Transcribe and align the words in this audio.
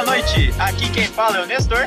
boa 0.00 0.16
noite. 0.16 0.50
Aqui 0.58 0.90
quem 0.90 1.04
fala 1.04 1.38
é 1.38 1.42
o 1.42 1.46
Nestor, 1.46 1.86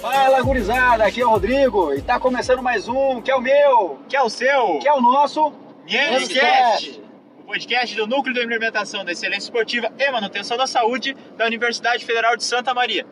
Fala, 0.00 0.42
gurizada, 0.42 1.04
aqui 1.04 1.20
é 1.20 1.26
o 1.26 1.30
Rodrigo 1.30 1.94
e 1.94 2.02
tá 2.02 2.18
começando 2.18 2.60
mais 2.60 2.88
um, 2.88 3.20
que 3.20 3.30
é 3.30 3.36
o 3.36 3.40
meu, 3.40 4.00
que 4.08 4.16
é 4.16 4.22
o 4.22 4.28
seu 4.28 4.80
que 4.80 4.88
é 4.88 4.92
o 4.92 5.00
nosso 5.00 5.52
Niemscast, 5.84 7.00
o 7.38 7.44
podcast 7.44 7.94
do 7.94 8.06
Núcleo 8.08 8.34
de 8.34 8.42
Implementação 8.42 9.04
da 9.04 9.12
Excelência 9.12 9.46
Esportiva 9.46 9.92
e 9.96 10.10
Manutenção 10.10 10.56
da 10.56 10.66
Saúde 10.66 11.16
da 11.36 11.46
Universidade 11.46 12.04
Federal 12.04 12.36
de 12.36 12.42
Santa 12.42 12.74
Maria. 12.74 13.06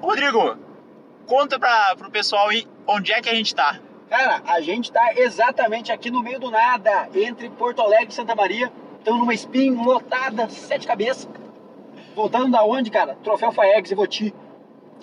Rodrigo, 0.00 0.56
conta 1.26 1.58
para 1.58 1.94
pro 1.96 2.10
pessoal 2.10 2.48
aí 2.48 2.66
onde 2.86 3.12
é 3.12 3.20
que 3.20 3.28
a 3.28 3.34
gente 3.34 3.54
tá. 3.54 3.78
Cara, 4.08 4.40
a 4.46 4.62
gente 4.62 4.90
tá 4.90 5.12
exatamente 5.16 5.92
aqui 5.92 6.10
no 6.10 6.22
meio 6.22 6.40
do 6.40 6.50
nada, 6.50 7.10
entre 7.14 7.50
Porto 7.50 7.82
Alegre 7.82 8.08
e 8.08 8.14
Santa 8.14 8.34
Maria. 8.34 8.72
Estamos 8.98 9.20
numa 9.20 9.34
spin 9.34 9.74
lotada, 9.84 10.48
sete 10.48 10.86
cabeças. 10.86 11.28
Voltando 12.14 12.50
da 12.52 12.64
onde, 12.64 12.90
cara? 12.90 13.16
Troféu 13.16 13.50
Faegs 13.50 13.90
e 13.90 13.94
Voti. 13.94 14.34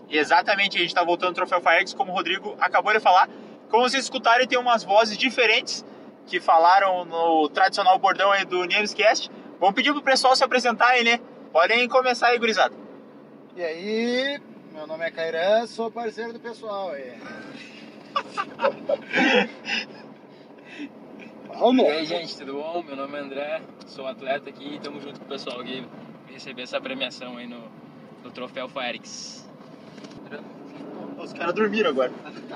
Exatamente, 0.09 0.77
a 0.77 0.81
gente 0.81 0.93
tá 0.93 1.03
voltando 1.03 1.29
ao 1.29 1.35
Troféu 1.35 1.61
Faex, 1.61 1.93
como 1.93 2.11
o 2.11 2.15
Rodrigo 2.15 2.55
acabou 2.59 2.93
de 2.93 2.99
falar. 2.99 3.29
Como 3.69 3.83
vocês 3.83 4.03
escutarem, 4.03 4.47
tem 4.47 4.57
umas 4.57 4.83
vozes 4.83 5.17
diferentes 5.17 5.85
que 6.25 6.39
falaram 6.39 7.05
no 7.05 7.49
tradicional 7.49 7.97
bordão 7.97 8.31
aí 8.31 8.45
do 8.45 8.63
Niemscast. 8.65 9.29
Vamos 9.59 9.75
pedir 9.75 9.93
pro 9.93 10.01
pessoal 10.01 10.35
se 10.35 10.43
apresentar 10.43 10.87
aí, 10.87 11.03
né? 11.03 11.19
Podem 11.51 11.87
começar 11.87 12.27
aí, 12.27 12.39
gurizada. 12.39 12.73
E 13.55 13.63
aí, 13.63 14.41
meu 14.73 14.87
nome 14.87 15.05
é 15.05 15.11
Cairan, 15.11 15.65
sou 15.67 15.91
parceiro 15.91 16.33
do 16.33 16.39
pessoal 16.39 16.91
aí. 16.91 17.17
Vamos! 21.47 21.85
E 21.85 21.89
aí, 21.89 22.05
gente, 22.05 22.37
tudo 22.37 22.53
bom? 22.53 22.83
Meu 22.83 22.95
nome 22.95 23.17
é 23.17 23.21
André, 23.21 23.61
sou 23.87 24.07
atleta 24.07 24.49
aqui 24.49 24.65
e 24.65 24.75
estamos 24.75 25.03
junto 25.03 25.19
com 25.19 25.25
o 25.25 25.29
pessoal 25.29 25.59
aqui 25.59 25.85
receber 26.31 26.63
essa 26.63 26.79
premiação 26.79 27.37
aí 27.37 27.47
no, 27.47 27.61
no 28.23 28.31
Troféu 28.31 28.67
Faerix. 28.67 29.49
Os 31.17 31.33
caras 31.33 31.53
dormiram 31.53 31.89
agora. 31.89 32.11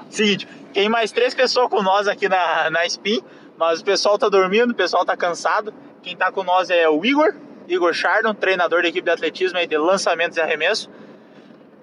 Seguinte, 0.09 0.47
tem 0.73 0.89
mais 0.89 1.11
três 1.11 1.35
pessoas 1.35 1.69
com 1.69 1.81
nós 1.81 2.07
aqui 2.07 2.27
na, 2.27 2.69
na 2.69 2.85
Spin, 2.85 3.21
mas 3.57 3.81
o 3.81 3.85
pessoal 3.85 4.17
tá 4.17 4.27
dormindo, 4.27 4.71
o 4.71 4.75
pessoal 4.75 5.05
tá 5.05 5.15
cansado. 5.15 5.73
Quem 6.01 6.15
tá 6.15 6.31
com 6.31 6.43
nós 6.43 6.69
é 6.69 6.89
o 6.89 7.05
Igor, 7.05 7.35
Igor 7.67 7.93
Chardon, 7.93 8.33
treinador 8.33 8.81
da 8.81 8.87
equipe 8.87 9.05
de 9.05 9.11
atletismo 9.11 9.57
aí 9.57 9.67
de 9.67 9.77
lançamentos 9.77 10.37
e 10.37 10.41
arremesso. 10.41 10.89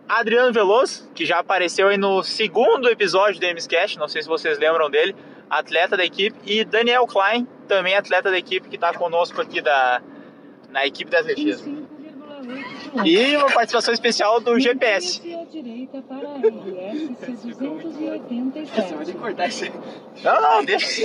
Adriano 0.09 0.53
Veloso, 0.53 1.09
que 1.15 1.25
já 1.25 1.39
apareceu 1.39 1.89
aí 1.89 1.97
no 1.97 2.23
segundo 2.23 2.89
episódio 2.89 3.41
do 3.41 3.47
MSCast, 3.47 3.99
não 3.99 4.09
sei 4.09 4.23
se 4.23 4.29
vocês 4.29 4.59
lembram 4.59 4.91
dele, 4.91 5.15
atleta 5.49 5.97
da 5.97 6.05
equipe. 6.05 6.37
E 6.45 6.65
Daniel 6.65 7.07
Klein, 7.07 7.47
também 7.67 7.95
atleta 7.95 8.31
da 8.31 8.37
equipe, 8.37 8.69
que 8.69 8.77
tá 8.77 8.93
conosco 8.93 9.41
aqui 9.41 9.61
da, 9.61 10.03
na 10.71 10.87
equipe 10.87 11.11
de 11.11 11.17
atletismo. 11.17 11.82
E 13.05 13.37
uma 13.37 13.51
participação 13.51 13.95
especial 13.95 14.41
do 14.41 14.59
GPS. 14.59 15.21
Você 15.21 15.35
vai 18.95 19.05
ter 19.05 19.13
que 19.13 19.19
cortar 19.19 19.49
isso. 19.49 19.65
Não, 20.23 20.41
não, 20.41 20.65
deixa. 20.65 21.03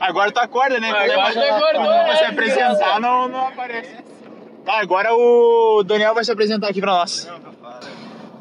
Agora 0.00 0.30
tu 0.30 0.38
acorda, 0.38 0.78
né? 0.78 0.90
Agora 0.90 1.32
tu 1.32 1.38
acordou, 1.40 1.82
quando 1.82 2.06
você 2.06 2.22
né? 2.22 2.28
apresentar, 2.28 3.00
não, 3.00 3.28
não 3.28 3.48
aparece. 3.48 3.96
Tá, 4.64 4.80
agora 4.80 5.14
o 5.14 5.82
Daniel 5.84 6.14
vai 6.14 6.24
se 6.24 6.32
apresentar 6.32 6.68
aqui 6.68 6.80
pra 6.80 6.92
nós. 6.92 7.30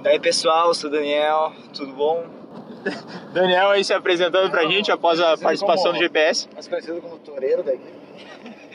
Daí 0.02 0.20
pessoal, 0.20 0.74
sou 0.74 0.90
o 0.90 0.94
Daniel, 0.94 1.54
tudo 1.74 1.94
bom? 1.94 2.26
Daniel 3.34 3.70
aí 3.70 3.84
se 3.84 3.94
apresentando 3.94 4.50
pra 4.50 4.66
gente 4.68 4.92
após 4.92 5.20
a 5.20 5.38
participação 5.38 5.94
do 5.94 5.98
GPS. 5.98 6.48
Mais 6.54 6.68
conhecido 6.68 7.02
como 7.02 7.18
Toureiro 7.20 7.64
daqui. 7.64 8.05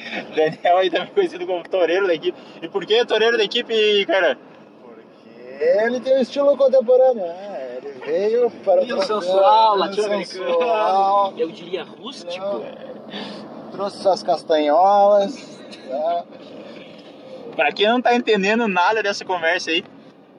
Daniel 0.34 0.78
aí 0.78 0.90
também 0.90 1.08
conhecido 1.08 1.46
como 1.46 1.62
toureiro 1.68 2.06
da 2.06 2.14
equipe. 2.14 2.38
E 2.62 2.68
por 2.68 2.84
que 2.86 3.04
toureiro 3.04 3.36
da 3.36 3.44
equipe, 3.44 4.06
cara? 4.06 4.38
Porque 4.82 5.64
ele 5.64 6.00
tem 6.00 6.16
um 6.16 6.20
estilo 6.20 6.56
contemporâneo, 6.56 7.26
né? 7.26 7.78
Ele 7.78 7.92
veio 8.04 8.50
para 8.64 8.82
o 8.82 9.02
sensual, 9.02 9.76
latino-americano. 9.76 11.34
Eu 11.38 11.50
diria 11.50 11.84
rústico. 11.84 12.64
trouxe 13.72 14.02
suas 14.02 14.22
castanholas, 14.22 15.60
tá? 15.88 16.24
Pra 17.56 17.72
quem 17.72 17.88
não 17.88 18.00
tá 18.00 18.14
entendendo 18.14 18.66
nada 18.68 19.02
dessa 19.02 19.24
conversa 19.24 19.70
aí, 19.70 19.84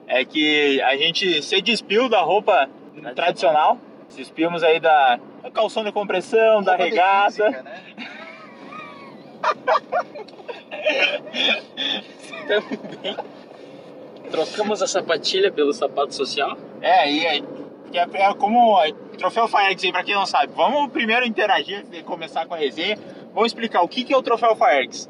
é 0.06 0.24
que 0.24 0.80
a 0.82 0.96
gente 0.96 1.42
se 1.42 1.60
despiu 1.60 2.08
da 2.08 2.20
roupa 2.20 2.68
tradicional. 3.14 3.78
Despimos 4.14 4.62
aí 4.62 4.78
da 4.78 5.18
da 5.42 5.50
calção 5.50 5.82
de 5.82 5.90
compressão, 5.90 6.62
da 6.62 6.76
Roupa 6.76 6.84
de 6.84 6.90
regata. 6.90 7.26
física, 7.26 7.62
né? 7.62 7.82
Trocamos 14.30 14.82
a 14.82 14.86
sapatilha 14.86 15.50
pelo 15.52 15.72
sapato 15.72 16.14
social. 16.14 16.56
É, 16.80 17.10
e 17.10 17.26
aí, 17.26 17.44
é, 17.92 17.98
é 17.98 18.34
como 18.34 18.80
é, 18.82 18.92
Troféu 19.18 19.46
Faergs 19.48 19.84
aí, 19.84 19.92
pra 19.92 20.02
quem 20.02 20.14
não 20.14 20.26
sabe. 20.26 20.52
Vamos 20.54 20.90
primeiro 20.90 21.26
interagir 21.26 21.78
antes 21.78 21.90
de 21.90 22.02
começar 22.02 22.46
com 22.46 22.54
a 22.54 22.56
resenha. 22.56 22.98
Vamos 23.34 23.48
explicar 23.48 23.82
o 23.82 23.88
que, 23.88 24.04
que 24.04 24.12
é 24.12 24.16
o 24.16 24.22
Troféu 24.22 24.56
Faergs. 24.56 25.08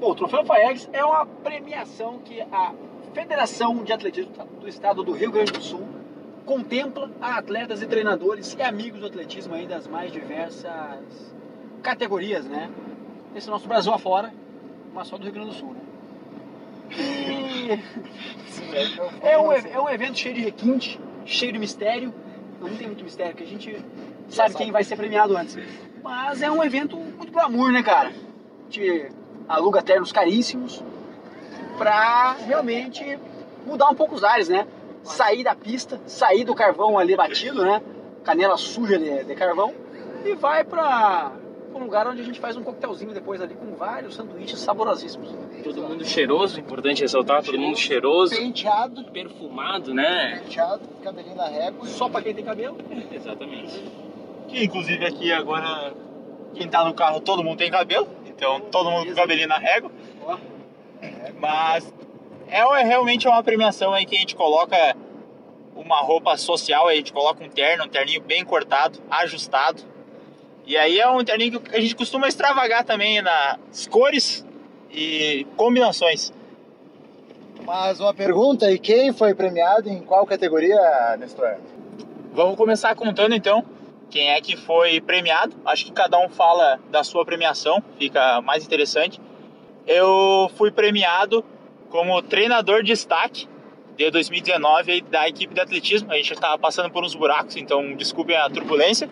Bom, 0.00 0.12
o 0.12 0.14
Troféu 0.14 0.42
Faegs 0.46 0.88
é 0.94 1.04
uma 1.04 1.26
premiação 1.26 2.20
que 2.20 2.40
a 2.40 2.72
Federação 3.12 3.84
de 3.84 3.92
Atletismo 3.92 4.32
do 4.58 4.66
Estado 4.66 5.04
do 5.04 5.12
Rio 5.12 5.30
Grande 5.30 5.52
do 5.52 5.60
Sul 5.60 5.86
contempla 6.46 7.10
a 7.20 7.36
atletas 7.36 7.82
e 7.82 7.86
treinadores 7.86 8.56
e 8.58 8.62
amigos 8.62 9.00
do 9.00 9.06
atletismo 9.06 9.54
aí 9.54 9.66
das 9.66 9.86
mais 9.86 10.10
diversas 10.10 11.34
categorias, 11.82 12.46
né? 12.46 12.70
Esse 13.34 13.48
é 13.48 13.50
nosso 13.50 13.68
Brasil 13.68 13.92
afora, 13.92 14.32
mas 14.92 15.08
só 15.08 15.16
do 15.16 15.24
Rio 15.24 15.32
Grande 15.32 15.50
do 15.50 15.54
Sul, 15.54 15.74
né? 15.74 15.80
E 16.90 17.80
é 19.22 19.38
um, 19.38 19.52
é 19.52 19.80
um 19.80 19.88
evento 19.88 20.18
cheio 20.18 20.34
de 20.34 20.40
requinte, 20.40 21.00
cheio 21.24 21.52
de 21.52 21.58
mistério. 21.58 22.12
Não 22.60 22.76
tem 22.76 22.88
muito 22.88 23.04
mistério, 23.04 23.32
porque 23.32 23.44
a 23.44 23.46
gente 23.46 23.84
sabe 24.28 24.54
quem 24.54 24.72
vai 24.72 24.84
ser 24.84 24.96
premiado 24.96 25.36
antes. 25.36 25.56
Mas 26.02 26.42
é 26.42 26.50
um 26.50 26.62
evento 26.62 26.96
muito 26.96 27.32
glamour, 27.32 27.72
né, 27.72 27.82
cara? 27.82 28.08
A 28.08 28.70
gente 28.70 29.12
aluga 29.48 29.82
ternos 29.82 30.12
caríssimos 30.12 30.82
pra 31.78 32.32
realmente 32.46 33.18
mudar 33.64 33.88
um 33.88 33.94
pouco 33.94 34.14
os 34.14 34.24
ares, 34.24 34.48
né? 34.48 34.66
Sair 35.02 35.44
da 35.44 35.54
pista, 35.54 36.00
sair 36.06 36.44
do 36.44 36.54
carvão 36.54 36.98
ali 36.98 37.16
batido, 37.16 37.64
né? 37.64 37.80
Canela 38.24 38.56
suja 38.56 38.98
de, 38.98 39.24
de 39.24 39.34
carvão 39.34 39.72
e 40.24 40.34
vai 40.34 40.62
pra 40.64 41.32
um 41.74 41.78
lugar 41.78 42.06
onde 42.06 42.20
a 42.20 42.24
gente 42.24 42.40
faz 42.40 42.56
um 42.56 42.62
coquetelzinho 42.62 43.12
depois 43.12 43.40
ali 43.40 43.54
com 43.54 43.74
vários 43.74 44.14
sanduíches 44.14 44.58
saborosíssimos. 44.58 45.30
Todo 45.62 45.82
mundo 45.82 46.04
cheiroso, 46.04 46.58
importante 46.58 47.02
ressaltar, 47.02 47.42
todo 47.42 47.58
mundo 47.58 47.76
cheiroso, 47.76 48.34
Penteado, 48.34 49.04
perfumado, 49.04 49.94
né? 49.94 50.40
penteado, 50.42 50.82
cabelinho 51.02 51.36
na 51.36 51.48
régua. 51.48 51.86
Só 51.86 52.08
pra 52.08 52.22
quem 52.22 52.34
tem 52.34 52.44
cabelo. 52.44 52.78
Exatamente. 53.12 53.82
Que 54.48 54.64
inclusive 54.64 55.04
aqui 55.06 55.32
agora, 55.32 55.94
quem 56.54 56.68
tá 56.68 56.84
no 56.84 56.94
carro, 56.94 57.20
todo 57.20 57.44
mundo 57.44 57.58
tem 57.58 57.70
cabelo. 57.70 58.08
Então 58.26 58.60
todo 58.62 58.90
mundo 58.90 59.06
com 59.06 59.14
cabelinho 59.14 59.48
na 59.48 59.58
régua. 59.58 59.90
Ó. 60.22 60.38
Mas 61.38 61.92
é, 62.48 62.58
é 62.58 62.84
realmente 62.84 63.28
uma 63.28 63.42
premiação 63.42 63.92
aí 63.92 64.04
que 64.04 64.16
a 64.16 64.18
gente 64.18 64.34
coloca 64.34 64.76
uma 65.74 66.00
roupa 66.00 66.36
social, 66.36 66.88
aí 66.88 66.96
a 66.96 66.98
gente 66.98 67.12
coloca 67.12 67.42
um 67.42 67.48
terno, 67.48 67.84
um 67.84 67.88
terninho 67.88 68.20
bem 68.20 68.44
cortado, 68.44 68.98
ajustado. 69.10 69.82
E 70.70 70.76
aí 70.76 71.00
é 71.00 71.10
um 71.10 71.24
terninho 71.24 71.58
que 71.58 71.74
a 71.74 71.80
gente 71.80 71.96
costuma 71.96 72.28
extravagar 72.28 72.84
também 72.84 73.20
nas 73.20 73.88
cores 73.88 74.46
e 74.88 75.44
combinações. 75.56 76.32
Mas 77.64 77.98
uma 77.98 78.14
pergunta, 78.14 78.70
e 78.70 78.78
quem 78.78 79.12
foi 79.12 79.34
premiado 79.34 79.88
em 79.88 80.00
qual 80.00 80.24
categoria, 80.24 81.16
Nestor? 81.18 81.56
Vamos 82.32 82.54
começar 82.54 82.94
contando 82.94 83.34
então 83.34 83.64
quem 84.08 84.30
é 84.30 84.40
que 84.40 84.56
foi 84.56 85.00
premiado. 85.00 85.56
Acho 85.64 85.86
que 85.86 85.90
cada 85.90 86.16
um 86.20 86.28
fala 86.28 86.78
da 86.88 87.02
sua 87.02 87.24
premiação, 87.24 87.82
fica 87.98 88.40
mais 88.40 88.64
interessante. 88.64 89.20
Eu 89.88 90.48
fui 90.54 90.70
premiado 90.70 91.44
como 91.88 92.22
treinador 92.22 92.84
de 92.84 92.92
destaque 92.92 93.48
de 93.96 94.08
2019 94.08 94.92
aí 94.92 95.00
da 95.00 95.28
equipe 95.28 95.52
de 95.52 95.60
atletismo. 95.60 96.12
A 96.12 96.14
gente 96.14 96.32
estava 96.32 96.56
passando 96.56 96.92
por 96.92 97.02
uns 97.02 97.16
buracos, 97.16 97.56
então 97.56 97.92
desculpem 97.96 98.36
a 98.36 98.48
turbulência. 98.48 99.10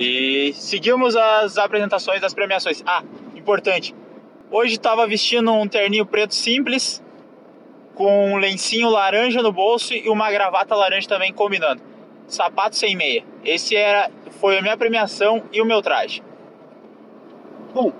E 0.00 0.54
seguimos 0.54 1.14
as 1.14 1.58
apresentações 1.58 2.22
das 2.22 2.32
premiações. 2.32 2.82
Ah, 2.86 3.04
importante. 3.36 3.94
Hoje 4.50 4.76
estava 4.76 5.06
vestindo 5.06 5.52
um 5.52 5.68
terninho 5.68 6.06
preto 6.06 6.34
simples, 6.34 7.02
com 7.94 8.32
um 8.32 8.36
lencinho 8.38 8.88
laranja 8.88 9.42
no 9.42 9.52
bolso 9.52 9.92
e 9.92 10.08
uma 10.08 10.30
gravata 10.30 10.74
laranja 10.74 11.06
também 11.06 11.34
combinando. 11.34 11.82
Sapato 12.26 12.76
sem 12.76 12.96
meia. 12.96 13.22
Esse 13.44 13.76
era, 13.76 14.10
foi 14.40 14.56
a 14.56 14.62
minha 14.62 14.74
premiação 14.74 15.42
e 15.52 15.60
o 15.60 15.66
meu 15.66 15.82
traje. 15.82 16.22
Bom, 17.74 17.92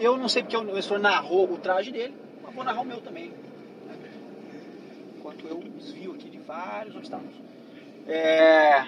eu 0.00 0.16
não 0.16 0.28
sei 0.28 0.42
porque 0.42 0.56
o 0.56 0.64
Nestor 0.64 0.98
narrou 0.98 1.44
o 1.44 1.56
traje 1.56 1.92
dele, 1.92 2.16
mas 2.42 2.52
vou 2.52 2.64
narrar 2.64 2.80
o 2.80 2.84
meu 2.84 3.00
também. 3.00 3.32
Enquanto 5.16 5.46
eu 5.46 5.62
desvio 5.78 6.14
aqui 6.14 6.28
de 6.28 6.38
vários 6.38 6.96
obstáculos. 6.96 7.36
É, 8.08 8.86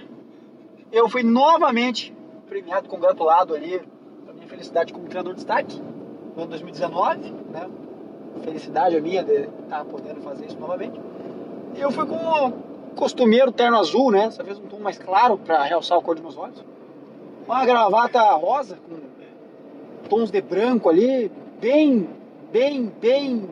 eu 0.92 1.08
fui 1.08 1.22
novamente 1.22 2.14
premiado, 2.46 2.88
congratulado 2.88 3.54
ali, 3.54 3.80
a 4.28 4.32
minha 4.32 4.46
felicidade 4.46 4.92
como 4.92 5.06
treinador 5.06 5.34
de 5.34 5.38
destaque, 5.38 5.80
no 6.34 6.42
ano 6.42 6.50
2019, 6.50 7.30
né? 7.50 7.68
felicidade 8.38 8.96
a 8.96 9.00
minha 9.00 9.22
de 9.22 9.48
estar 9.62 9.84
podendo 9.84 10.20
fazer 10.20 10.46
isso 10.46 10.58
novamente. 10.58 10.98
Eu 11.76 11.90
fui 11.90 12.06
com 12.06 12.16
o 12.16 12.52
costumeiro 12.94 13.52
terno 13.52 13.78
azul, 13.78 14.10
né? 14.10 14.26
Dessa 14.26 14.42
vez 14.42 14.58
um 14.58 14.66
tom 14.66 14.78
mais 14.78 14.98
claro 14.98 15.38
para 15.38 15.62
realçar 15.62 15.98
a 15.98 16.02
cor 16.02 16.14
dos 16.14 16.22
meus 16.22 16.36
olhos. 16.36 16.64
Uma 17.46 17.64
gravata 17.64 18.20
rosa 18.34 18.76
com 18.76 18.96
tons 20.08 20.30
de 20.30 20.40
branco 20.40 20.88
ali, 20.88 21.30
bem, 21.60 22.08
bem, 22.50 22.92
bem, 23.00 23.48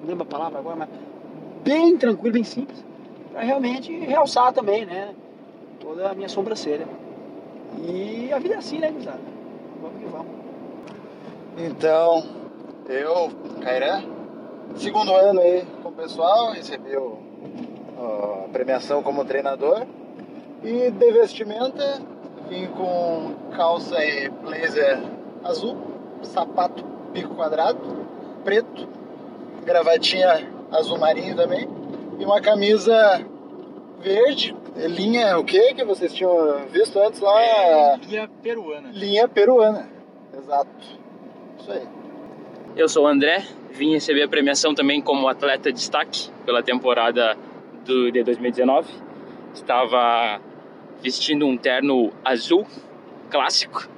não 0.00 0.08
lembro 0.08 0.22
a 0.22 0.26
palavra 0.26 0.58
agora, 0.58 0.76
mas 0.76 0.88
bem 1.62 1.96
tranquilo, 1.96 2.32
bem 2.34 2.44
simples, 2.44 2.82
para 3.32 3.42
realmente 3.42 3.92
realçar 4.00 4.52
também, 4.52 4.86
né? 4.86 5.14
Toda 5.84 6.08
a 6.10 6.14
minha 6.14 6.28
sobrancelha. 6.28 6.88
E 7.86 8.32
a 8.32 8.38
vida 8.38 8.54
é 8.54 8.58
assim, 8.58 8.78
né, 8.78 8.90
gurizada? 8.90 9.20
Vamos 9.80 9.98
que 10.00 10.06
vamos. 10.06 10.34
Então, 11.58 12.24
eu, 12.88 13.30
Cairã, 13.60 14.02
segundo 14.76 15.14
ano 15.14 15.40
aí 15.40 15.64
com 15.82 15.90
o 15.90 15.92
pessoal, 15.92 16.52
recebi 16.52 16.96
a 16.96 18.48
premiação 18.48 19.02
como 19.02 19.24
treinador. 19.24 19.86
E 20.62 20.90
de 20.90 21.12
vestimenta, 21.12 22.00
vim 22.48 22.66
com 22.68 23.34
calça 23.54 24.02
e 24.02 24.30
blazer 24.30 24.98
azul, 25.44 25.76
sapato 26.22 26.82
pico 27.12 27.34
quadrado, 27.34 27.78
preto, 28.42 28.88
gravatinha 29.64 30.50
azul 30.72 30.98
marinho 30.98 31.36
também, 31.36 31.68
e 32.18 32.24
uma 32.24 32.40
camisa 32.40 33.24
verde, 34.00 34.56
linha 34.76 35.38
o 35.38 35.44
que 35.44 35.74
que 35.74 35.84
vocês 35.84 36.12
tinham 36.12 36.66
visto 36.70 36.98
antes 36.98 37.20
lá? 37.20 37.40
É, 37.40 37.96
linha 37.96 38.28
peruana. 38.42 38.90
Linha 38.92 39.28
peruana, 39.28 39.88
exato. 40.36 40.70
Isso 41.58 41.72
aí. 41.72 41.88
Eu 42.76 42.88
sou 42.88 43.04
o 43.04 43.06
André, 43.06 43.44
vim 43.70 43.92
receber 43.92 44.22
a 44.22 44.28
premiação 44.28 44.74
também 44.74 45.00
como 45.00 45.28
atleta 45.28 45.70
de 45.70 45.78
destaque 45.78 46.28
pela 46.44 46.62
temporada 46.62 47.36
do, 47.84 48.10
de 48.10 48.22
2019. 48.24 48.92
Estava 49.54 50.40
vestindo 51.00 51.46
um 51.46 51.56
terno 51.56 52.12
azul 52.24 52.66
clássico, 53.30 53.88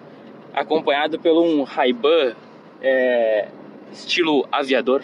acompanhado 0.52 1.18
pelo 1.18 1.42
um 1.42 1.62
Ray-Ban 1.62 2.34
é, 2.82 3.48
estilo 3.90 4.46
aviador 4.52 5.02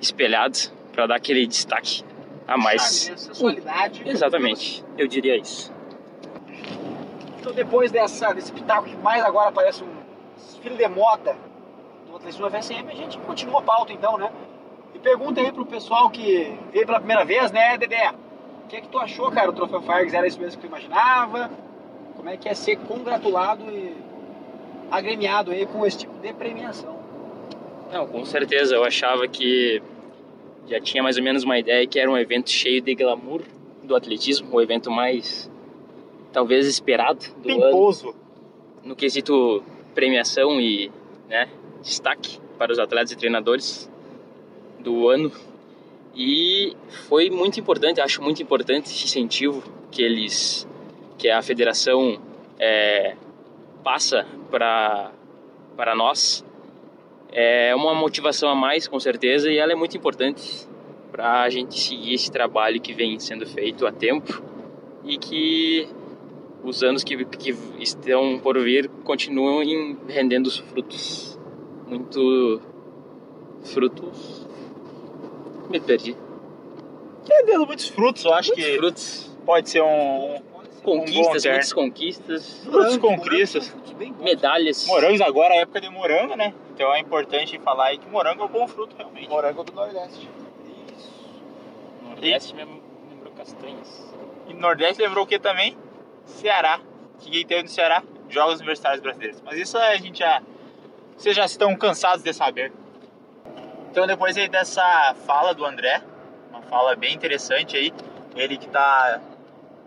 espelhado 0.00 0.58
para 0.92 1.06
dar 1.06 1.16
aquele 1.16 1.46
destaque 1.46 2.04
a 2.46 2.56
mais. 2.56 3.04
Charme, 3.04 3.18
sensualidade. 3.18 4.02
Exatamente, 4.06 4.84
eu 4.96 5.06
diria 5.06 5.36
isso. 5.36 5.72
Então 7.40 7.52
depois 7.52 7.92
dessa, 7.92 8.32
desse 8.32 8.52
pitaco 8.52 8.84
que 8.84 8.96
mais 8.96 9.22
agora 9.24 9.52
parece 9.52 9.84
um 9.84 9.88
desfile 10.36 10.76
de 10.76 10.88
moda 10.88 11.36
do 12.08 12.16
atletismo 12.16 12.50
FSM, 12.50 12.88
a 12.88 12.94
gente 12.94 13.18
continua 13.18 13.60
a 13.60 13.62
pauta 13.62 13.92
então, 13.92 14.16
né? 14.16 14.30
E 14.94 14.98
pergunta 14.98 15.40
aí 15.40 15.52
pro 15.52 15.66
pessoal 15.66 16.08
que 16.08 16.58
veio 16.72 16.86
pela 16.86 16.98
primeira 16.98 17.24
vez, 17.24 17.52
né, 17.52 17.76
Dedé? 17.76 18.12
O 18.64 18.66
que 18.66 18.76
é 18.76 18.80
que 18.80 18.88
tu 18.88 18.98
achou, 18.98 19.30
cara, 19.30 19.50
o 19.50 19.52
Troféu 19.52 19.82
Fargs? 19.82 20.14
Era 20.14 20.26
isso 20.26 20.40
mesmo 20.40 20.60
que 20.60 20.66
tu 20.66 20.70
imaginava? 20.70 21.50
Como 22.16 22.28
é 22.28 22.36
que 22.36 22.48
é 22.48 22.54
ser 22.54 22.76
congratulado 22.76 23.64
e 23.70 23.94
agremiado 24.90 25.50
aí 25.50 25.66
com 25.66 25.84
esse 25.84 25.98
tipo 25.98 26.18
de 26.18 26.32
premiação? 26.32 26.96
Não, 27.92 28.06
com 28.06 28.24
certeza, 28.24 28.74
eu 28.74 28.84
achava 28.84 29.28
que 29.28 29.82
já 30.66 30.80
tinha 30.80 31.02
mais 31.02 31.16
ou 31.16 31.22
menos 31.22 31.44
uma 31.44 31.58
ideia 31.58 31.86
que 31.86 31.98
era 31.98 32.10
um 32.10 32.16
evento 32.16 32.50
cheio 32.50 32.80
de 32.80 32.94
glamour 32.94 33.42
do 33.82 33.94
atletismo, 33.94 34.48
o 34.52 34.60
evento 34.60 34.90
mais 34.90 35.50
talvez 36.32 36.66
esperado 36.66 37.24
do 37.42 37.50
ano 37.50 37.62
Pimposo. 37.62 38.14
no 38.82 38.96
quesito 38.96 39.62
premiação 39.94 40.60
e 40.60 40.90
né, 41.28 41.48
destaque 41.82 42.40
para 42.58 42.72
os 42.72 42.78
atletas 42.78 43.12
e 43.12 43.16
treinadores 43.16 43.90
do 44.80 45.08
ano. 45.08 45.30
E 46.14 46.76
foi 47.08 47.30
muito 47.30 47.58
importante, 47.58 48.00
acho 48.00 48.22
muito 48.22 48.42
importante 48.42 48.86
esse 48.86 49.04
incentivo 49.04 49.62
que 49.90 50.02
eles, 50.02 50.68
que 51.18 51.28
a 51.28 51.42
federação 51.42 52.20
é, 52.58 53.16
passa 53.82 54.26
para 54.50 55.12
para 55.76 55.94
nós. 55.94 56.44
É 57.34 57.74
uma 57.74 57.92
motivação 57.94 58.48
a 58.48 58.54
mais, 58.54 58.86
com 58.86 58.98
certeza, 59.00 59.50
e 59.50 59.58
ela 59.58 59.72
é 59.72 59.74
muito 59.74 59.96
importante 59.96 60.68
para 61.10 61.42
a 61.42 61.50
gente 61.50 61.78
seguir 61.78 62.14
esse 62.14 62.30
trabalho 62.30 62.80
que 62.80 62.92
vem 62.92 63.18
sendo 63.18 63.44
feito 63.46 63.86
há 63.86 63.92
tempo 63.92 64.40
e 65.04 65.18
que 65.18 65.88
os 66.62 66.82
anos 66.82 67.02
que, 67.04 67.24
que 67.24 67.54
estão 67.80 68.38
por 68.38 68.58
vir 68.60 68.88
continuem 69.04 69.98
rendendo 70.08 70.46
os 70.46 70.58
frutos. 70.58 71.38
Muito 71.86 72.62
frutos. 73.64 74.46
Me 75.68 75.80
perdi. 75.80 76.16
Rendendo 77.28 77.66
muitos 77.66 77.88
frutos, 77.88 78.24
eu 78.24 78.32
acho 78.32 78.50
Muitos 78.50 78.64
que 78.64 78.76
frutos. 78.78 79.36
pode 79.44 79.70
ser 79.70 79.82
um. 79.82 80.40
Conquistas, 80.84 81.42
terno. 81.42 81.56
muitas 81.56 81.72
conquistas, 81.72 82.64
Frutos 82.64 82.96
conquistas. 82.98 83.74
medalhas. 84.20 84.86
Morangos 84.86 85.20
agora 85.22 85.54
é 85.54 85.60
época 85.60 85.80
de 85.80 85.88
morango, 85.88 86.36
né? 86.36 86.52
Então 86.74 86.92
é 86.94 87.00
importante 87.00 87.58
falar 87.58 87.86
aí 87.86 87.98
que 87.98 88.06
morango 88.08 88.42
é 88.42 88.44
um 88.44 88.48
bom 88.48 88.68
fruto, 88.68 88.94
realmente. 88.96 89.28
Morango 89.28 89.64
do 89.64 89.72
Nordeste. 89.72 90.28
Nordeste 92.02 92.54
me 92.54 92.64
lembrou 93.08 93.32
castanhas. 93.36 94.14
E 94.48 94.54
Nordeste 94.54 95.02
lembrou 95.02 95.24
o 95.24 95.26
que 95.26 95.38
também? 95.38 95.76
Ceará. 96.26 96.80
Que 97.18 97.30
quem 97.30 97.46
teve 97.46 97.62
no 97.62 97.68
Ceará? 97.68 98.02
Jogos 98.28 98.56
Universitários 98.56 99.00
Brasileiros. 99.00 99.40
Mas 99.44 99.58
isso 99.58 99.78
a 99.78 99.96
gente 99.96 100.18
já. 100.18 100.42
Vocês 101.16 101.34
já 101.34 101.44
estão 101.44 101.74
cansados 101.76 102.22
de 102.22 102.32
saber. 102.32 102.72
Então 103.90 104.06
depois 104.06 104.36
aí 104.36 104.48
dessa 104.48 105.14
fala 105.24 105.54
do 105.54 105.64
André, 105.64 106.02
uma 106.50 106.60
fala 106.62 106.96
bem 106.96 107.14
interessante 107.14 107.76
aí, 107.76 107.92
ele 108.34 108.56
que 108.58 108.68
tá. 108.68 109.20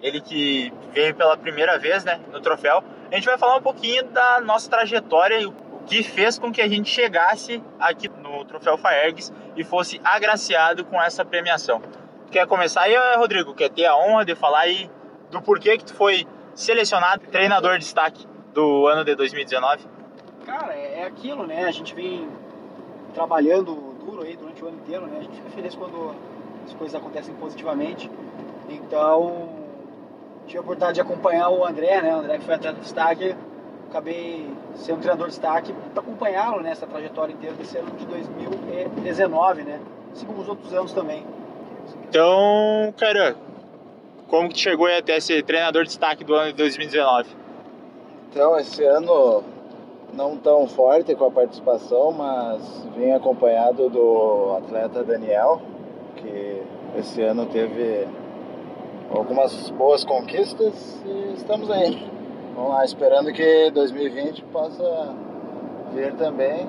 Ele 0.01 0.21
que 0.21 0.71
veio 0.91 1.15
pela 1.15 1.35
primeira 1.35 1.77
vez 1.77 2.03
né, 2.03 2.19
no 2.31 2.39
troféu, 2.39 2.83
a 3.11 3.15
gente 3.15 3.25
vai 3.25 3.37
falar 3.37 3.57
um 3.57 3.61
pouquinho 3.61 4.03
da 4.05 4.41
nossa 4.41 4.69
trajetória 4.69 5.39
e 5.39 5.45
o 5.45 5.53
que 5.85 6.03
fez 6.03 6.37
com 6.37 6.51
que 6.51 6.61
a 6.61 6.67
gente 6.67 6.89
chegasse 6.89 7.63
aqui 7.79 8.09
no 8.09 8.43
Troféu 8.43 8.77
Faergs 8.77 9.31
e 9.55 9.63
fosse 9.63 10.01
agraciado 10.03 10.83
com 10.83 11.01
essa 11.01 11.23
premiação. 11.23 11.81
Quer 12.29 12.45
começar 12.45 12.81
aí, 12.81 12.95
Rodrigo? 13.15 13.53
Quer 13.53 13.69
ter 13.69 13.85
a 13.85 13.95
honra 13.95 14.25
de 14.25 14.35
falar 14.35 14.59
aí 14.59 14.91
do 15.31 15.41
porquê 15.41 15.77
que 15.77 15.85
tu 15.85 15.93
foi 15.93 16.27
selecionado 16.53 17.25
treinador 17.27 17.73
de 17.73 17.85
destaque 17.85 18.27
do 18.53 18.85
ano 18.87 19.05
de 19.05 19.15
2019? 19.15 19.85
Cara, 20.45 20.73
é 20.73 20.87
é 20.97 21.05
aquilo, 21.05 21.45
né? 21.45 21.65
A 21.65 21.71
gente 21.71 21.93
vem 21.93 22.27
trabalhando 23.13 23.95
duro 24.03 24.23
aí 24.23 24.35
durante 24.35 24.63
o 24.63 24.67
ano 24.67 24.77
inteiro, 24.77 25.05
né? 25.05 25.17
A 25.19 25.21
gente 25.21 25.35
fica 25.35 25.49
feliz 25.51 25.75
quando 25.75 26.15
as 26.65 26.73
coisas 26.73 26.95
acontecem 26.95 27.33
positivamente. 27.35 28.09
Então, 28.67 29.56
tive 30.47 30.59
a 30.59 30.61
oportunidade 30.61 30.95
de 30.95 31.01
acompanhar 31.01 31.49
o 31.49 31.65
André, 31.65 32.01
né? 32.01 32.15
O 32.15 32.19
André 32.19 32.37
que 32.37 32.45
foi 32.45 32.55
atleta 32.55 32.75
de 32.75 32.81
destaque. 32.81 33.35
Acabei 33.89 34.49
sendo 34.75 34.99
treinador 34.99 35.27
de 35.27 35.33
destaque 35.33 35.73
para 35.93 36.01
acompanhá-lo 36.01 36.61
nessa 36.61 36.85
trajetória 36.87 37.33
inteira 37.33 37.55
desse 37.55 37.77
ano 37.77 37.91
de 37.91 38.05
2019, 38.05 39.63
né? 39.63 39.79
Assim 40.11 40.25
como 40.25 40.41
os 40.41 40.49
outros 40.49 40.73
anos 40.73 40.91
também. 40.91 41.25
Então, 42.09 42.93
cara, 42.97 43.35
como 44.27 44.49
que 44.49 44.59
chegou 44.59 44.87
aí 44.87 44.97
até 44.97 45.19
ser 45.19 45.43
treinador 45.43 45.83
de 45.83 45.89
destaque 45.89 46.23
do 46.23 46.33
ano 46.33 46.51
de 46.51 46.57
2019? 46.57 47.29
Então, 48.29 48.57
esse 48.57 48.83
ano 48.83 49.43
não 50.13 50.35
tão 50.35 50.67
forte 50.67 51.15
com 51.15 51.25
a 51.25 51.31
participação, 51.31 52.11
mas 52.11 52.85
vim 52.95 53.11
acompanhado 53.11 53.89
do 53.89 54.57
atleta 54.57 55.03
Daniel, 55.03 55.61
que 56.17 56.61
esse 56.97 57.21
ano 57.21 57.45
teve 57.45 58.05
algumas 59.17 59.69
boas 59.71 60.05
conquistas 60.05 61.01
e 61.05 61.33
estamos 61.33 61.69
aí. 61.71 62.09
Vamos 62.55 62.71
lá, 62.71 62.85
esperando 62.85 63.31
que 63.33 63.71
2020 63.71 64.43
possa 64.45 65.15
vir 65.93 66.13
também 66.15 66.67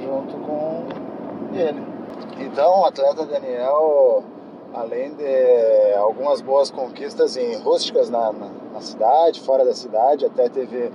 junto 0.00 0.36
com 0.38 0.84
ele. 1.52 1.82
Então, 2.38 2.80
o 2.80 2.84
atleta 2.84 3.26
Daniel, 3.26 4.22
além 4.72 5.14
de 5.14 5.94
algumas 5.96 6.40
boas 6.40 6.70
conquistas 6.70 7.36
em 7.36 7.56
rústicas 7.56 8.08
na, 8.08 8.32
na, 8.32 8.50
na 8.74 8.80
cidade, 8.80 9.40
fora 9.40 9.64
da 9.64 9.74
cidade, 9.74 10.26
até 10.26 10.48
teve 10.48 10.90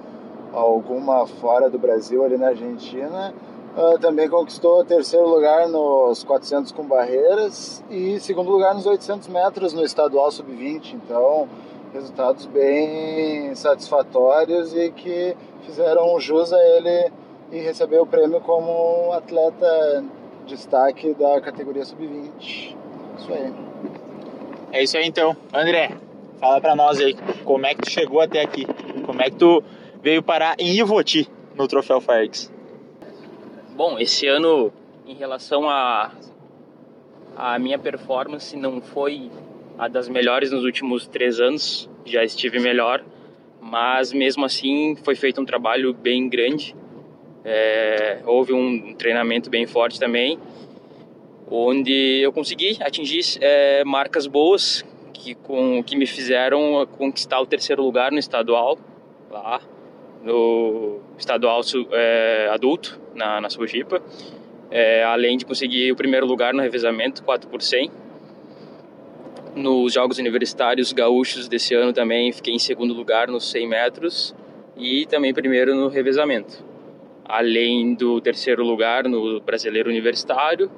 alguma 0.54 1.28
fora 1.28 1.70
do 1.70 1.78
Brasil, 1.78 2.24
ali 2.24 2.38
na 2.38 2.50
Argentina, 2.50 3.34
ah, 3.76 3.98
também 4.00 4.30
conquistou 4.30 4.86
terceiro 4.86 5.28
lugar 5.28 5.68
nos 5.68 6.24
400 6.24 6.72
com 6.72 6.84
barreiras 6.84 7.84
e 7.90 8.20
segundo 8.20 8.52
lugar 8.52 8.76
nos 8.76 8.86
800 8.86 9.28
metros 9.30 9.74
no 9.74 9.84
estadual 9.84 10.30
sub-20. 10.32 10.94
Então, 10.94 11.50
resultados 11.92 12.46
bem 12.46 13.56
satisfatórios 13.56 14.76
e 14.76 14.92
que 14.92 15.36
fizeram 15.66 16.20
jus 16.20 16.54
a 16.54 16.60
ele 16.60 17.12
e 17.52 17.60
receber 17.62 18.00
o 18.00 18.06
prêmio 18.06 18.40
como 18.42 19.12
atleta 19.12 20.04
destaque 20.46 21.16
da 21.16 21.42
categoria 21.42 21.84
sub-20. 21.84 22.76
Isso 23.18 23.34
aí. 23.34 23.54
É 24.72 24.84
isso 24.84 24.98
aí 24.98 25.08
então. 25.08 25.36
André, 25.52 25.98
fala 26.40 26.62
pra 26.62 26.76
nós 26.76 27.00
aí, 27.00 27.16
como 27.44 27.66
é 27.66 27.74
que 27.74 27.82
tu 27.82 27.90
chegou 27.90 28.22
até 28.22 28.42
aqui? 28.42 28.68
Como 29.04 29.20
é 29.20 29.32
que 29.32 29.38
tu 29.38 29.64
veio 30.00 30.22
parar 30.22 30.56
em 30.60 30.76
Ivoti 30.76 31.28
no 31.56 31.68
Troféu 31.68 32.00
Faergs? 32.00 32.53
Bom, 33.76 33.98
esse 33.98 34.28
ano 34.28 34.72
em 35.04 35.16
relação 35.16 35.68
a 35.68 36.12
a 37.36 37.58
minha 37.58 37.80
performance 37.80 38.56
não 38.56 38.80
foi 38.80 39.32
a 39.80 39.88
das 39.88 40.08
melhores 40.08 40.52
nos 40.52 40.64
últimos 40.64 41.08
três 41.08 41.40
anos, 41.40 41.90
já 42.06 42.24
estive 42.24 42.60
melhor, 42.60 43.04
mas 43.60 44.14
mesmo 44.14 44.46
assim 44.46 44.96
foi 45.04 45.16
feito 45.16 45.42
um 45.42 45.46
trabalho 45.46 45.92
bem 45.92 46.30
grande. 46.30 46.76
É, 47.44 48.22
houve 48.28 48.54
um 48.54 48.94
treinamento 48.94 49.50
bem 49.50 49.66
forte 49.66 50.00
também, 50.00 50.38
onde 51.50 52.22
eu 52.22 52.32
consegui 52.32 52.78
atingir 52.80 53.40
é, 53.42 53.84
marcas 53.84 54.28
boas 54.28 54.86
que, 55.12 55.34
com, 55.34 55.82
que 55.84 55.96
me 55.96 56.06
fizeram 56.06 56.88
conquistar 56.96 57.42
o 57.42 57.46
terceiro 57.48 57.82
lugar 57.82 58.12
no 58.12 58.20
estadual, 58.20 58.78
lá 59.32 59.60
no 60.24 61.00
estadual 61.18 61.62
é, 61.92 62.50
adulto, 62.52 63.00
na, 63.14 63.42
na 63.42 63.50
Sojipa 63.50 64.02
é, 64.74 65.04
além 65.04 65.38
de 65.38 65.46
conseguir 65.46 65.92
o 65.92 65.96
primeiro 65.96 66.26
lugar 66.26 66.52
no 66.52 66.60
revezamento, 66.60 67.24
4 67.24 67.48
por 67.48 67.62
100. 67.62 67.92
Nos 69.56 69.94
Jogos 69.94 70.18
Universitários 70.18 70.92
Gaúchos 70.92 71.48
desse 71.48 71.76
ano 71.76 71.94
também 71.94 72.32
fiquei 72.32 72.56
em 72.56 72.60
segundo 72.60 72.92
lugar 72.92 73.28
nos 73.28 73.52
100 73.52 73.68
metros 73.68 74.36
e 74.76 75.06
também 75.06 75.32
primeiro 75.32 75.76
no 75.76 75.90
revezamento. 75.90 76.66
Além 77.24 77.94
do 77.94 78.20
terceiro 78.20 78.64
lugar 78.64 79.04
no 79.04 79.40
Brasileiro 79.42 79.92
Universitário 79.92 80.72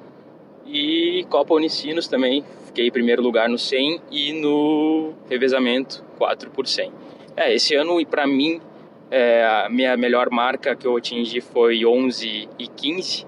e 0.66 1.24
Copa 1.30 1.54
Unicinos 1.54 2.06
também 2.06 2.44
fiquei 2.66 2.88
em 2.88 2.90
primeiro 2.90 3.22
lugar 3.22 3.48
no 3.48 3.56
100 3.56 4.02
e 4.10 4.34
no 4.34 5.14
revezamento 5.26 6.04
4 6.18 6.50
por 6.50 6.66
100. 6.66 6.92
É, 7.34 7.54
esse 7.54 7.74
ano, 7.74 8.04
para 8.04 8.26
mim, 8.26 8.60
é, 9.10 9.44
a 9.44 9.68
minha 9.68 9.96
melhor 9.96 10.30
marca 10.30 10.74
que 10.74 10.86
eu 10.86 10.96
atingi 10.96 11.40
foi 11.40 11.84
11 11.84 12.48
e 12.58 12.66
15 12.66 13.26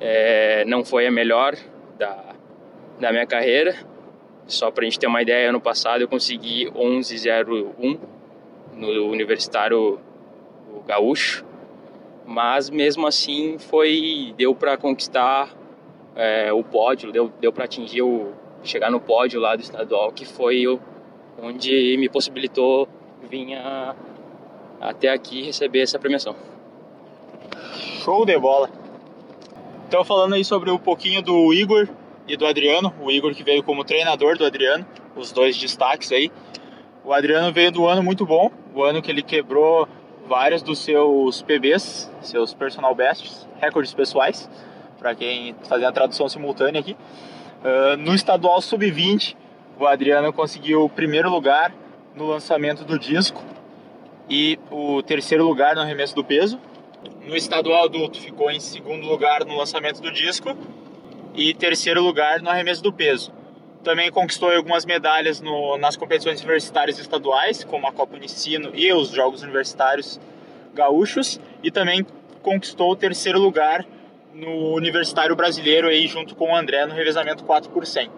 é, 0.00 0.64
não 0.64 0.84
foi 0.84 1.06
a 1.06 1.10
melhor 1.10 1.56
da, 1.98 2.34
da 3.00 3.10
minha 3.10 3.26
carreira. 3.26 3.74
Só 4.46 4.70
para 4.70 4.82
a 4.82 4.84
gente 4.84 4.98
ter 4.98 5.06
uma 5.06 5.20
ideia, 5.20 5.50
ano 5.50 5.60
passado 5.60 6.00
eu 6.00 6.08
consegui 6.08 6.70
11,01 6.70 7.98
no 8.74 9.06
Universitário 9.10 9.98
Gaúcho, 10.86 11.44
mas 12.24 12.70
mesmo 12.70 13.06
assim 13.06 13.58
foi 13.58 14.32
deu 14.38 14.54
para 14.54 14.76
conquistar 14.76 15.50
é, 16.14 16.52
o 16.52 16.62
pódio, 16.62 17.12
deu, 17.12 17.30
deu 17.40 17.52
para 17.52 17.64
atingir 17.64 18.02
o 18.02 18.32
chegar 18.62 18.90
no 18.90 19.00
pódio 19.00 19.40
lá 19.40 19.54
do 19.54 19.62
estadual, 19.62 20.12
que 20.12 20.24
foi 20.24 20.66
o, 20.66 20.80
onde 21.42 21.96
me 21.98 22.08
possibilitou 22.08 22.88
vir 23.28 23.54
a, 23.54 23.94
até 24.80 25.08
aqui 25.08 25.42
receber 25.42 25.80
essa 25.80 25.98
premiação. 25.98 26.34
Show 28.04 28.24
de 28.24 28.38
bola! 28.38 28.70
Então, 29.86 30.04
falando 30.04 30.34
aí 30.34 30.44
sobre 30.44 30.70
um 30.70 30.78
pouquinho 30.78 31.22
do 31.22 31.52
Igor 31.52 31.88
e 32.26 32.36
do 32.36 32.46
Adriano, 32.46 32.92
o 33.00 33.10
Igor 33.10 33.34
que 33.34 33.42
veio 33.42 33.62
como 33.62 33.84
treinador 33.84 34.36
do 34.36 34.44
Adriano, 34.44 34.86
os 35.16 35.32
dois 35.32 35.56
destaques 35.56 36.12
aí. 36.12 36.30
O 37.04 37.12
Adriano 37.12 37.52
veio 37.52 37.72
do 37.72 37.86
ano 37.86 38.02
muito 38.02 38.26
bom, 38.26 38.50
o 38.74 38.82
ano 38.82 39.00
que 39.00 39.10
ele 39.10 39.22
quebrou 39.22 39.88
vários 40.26 40.62
dos 40.62 40.78
seus 40.78 41.40
PBs, 41.40 42.10
seus 42.20 42.52
personal 42.52 42.94
bests, 42.94 43.48
recordes 43.58 43.94
pessoais, 43.94 44.48
para 44.98 45.14
quem 45.14 45.54
fazer 45.66 45.86
a 45.86 45.92
tradução 45.92 46.28
simultânea 46.28 46.80
aqui. 46.80 46.94
Uh, 47.64 47.96
no 47.96 48.14
estadual 48.14 48.60
sub-20, 48.60 49.34
o 49.80 49.86
Adriano 49.86 50.32
conseguiu 50.32 50.84
o 50.84 50.88
primeiro 50.88 51.30
lugar 51.30 51.72
no 52.14 52.26
lançamento 52.26 52.84
do 52.84 52.98
disco 52.98 53.42
e 54.28 54.58
o 54.70 55.02
terceiro 55.02 55.44
lugar 55.44 55.74
no 55.74 55.80
arremesso 55.80 56.14
do 56.14 56.24
peso. 56.24 56.60
No 57.24 57.36
estadual 57.36 57.84
adulto 57.84 58.20
ficou 58.20 58.50
em 58.50 58.60
segundo 58.60 59.06
lugar 59.06 59.44
no 59.44 59.56
lançamento 59.56 60.00
do 60.00 60.10
disco 60.10 60.56
e 61.34 61.54
terceiro 61.54 62.02
lugar 62.02 62.40
no 62.42 62.50
arremesso 62.50 62.82
do 62.82 62.92
peso. 62.92 63.32
Também 63.82 64.10
conquistou 64.10 64.50
algumas 64.50 64.84
medalhas 64.84 65.40
no, 65.40 65.78
nas 65.78 65.96
competições 65.96 66.40
universitárias 66.40 66.98
estaduais, 66.98 67.62
como 67.64 67.86
a 67.86 67.92
Copa 67.92 68.16
Unicino 68.16 68.70
e 68.74 68.92
os 68.92 69.10
Jogos 69.10 69.42
Universitários 69.42 70.20
Gaúchos, 70.74 71.40
e 71.62 71.70
também 71.70 72.04
conquistou 72.42 72.90
o 72.90 72.96
terceiro 72.96 73.38
lugar 73.38 73.86
no 74.34 74.74
Universitário 74.74 75.34
Brasileiro 75.34 75.88
aí 75.88 76.06
junto 76.06 76.34
com 76.34 76.52
o 76.52 76.56
André 76.56 76.86
no 76.86 76.94
revezamento 76.94 77.44
4 77.44 77.70
por 77.70 77.86
100. 77.86 78.10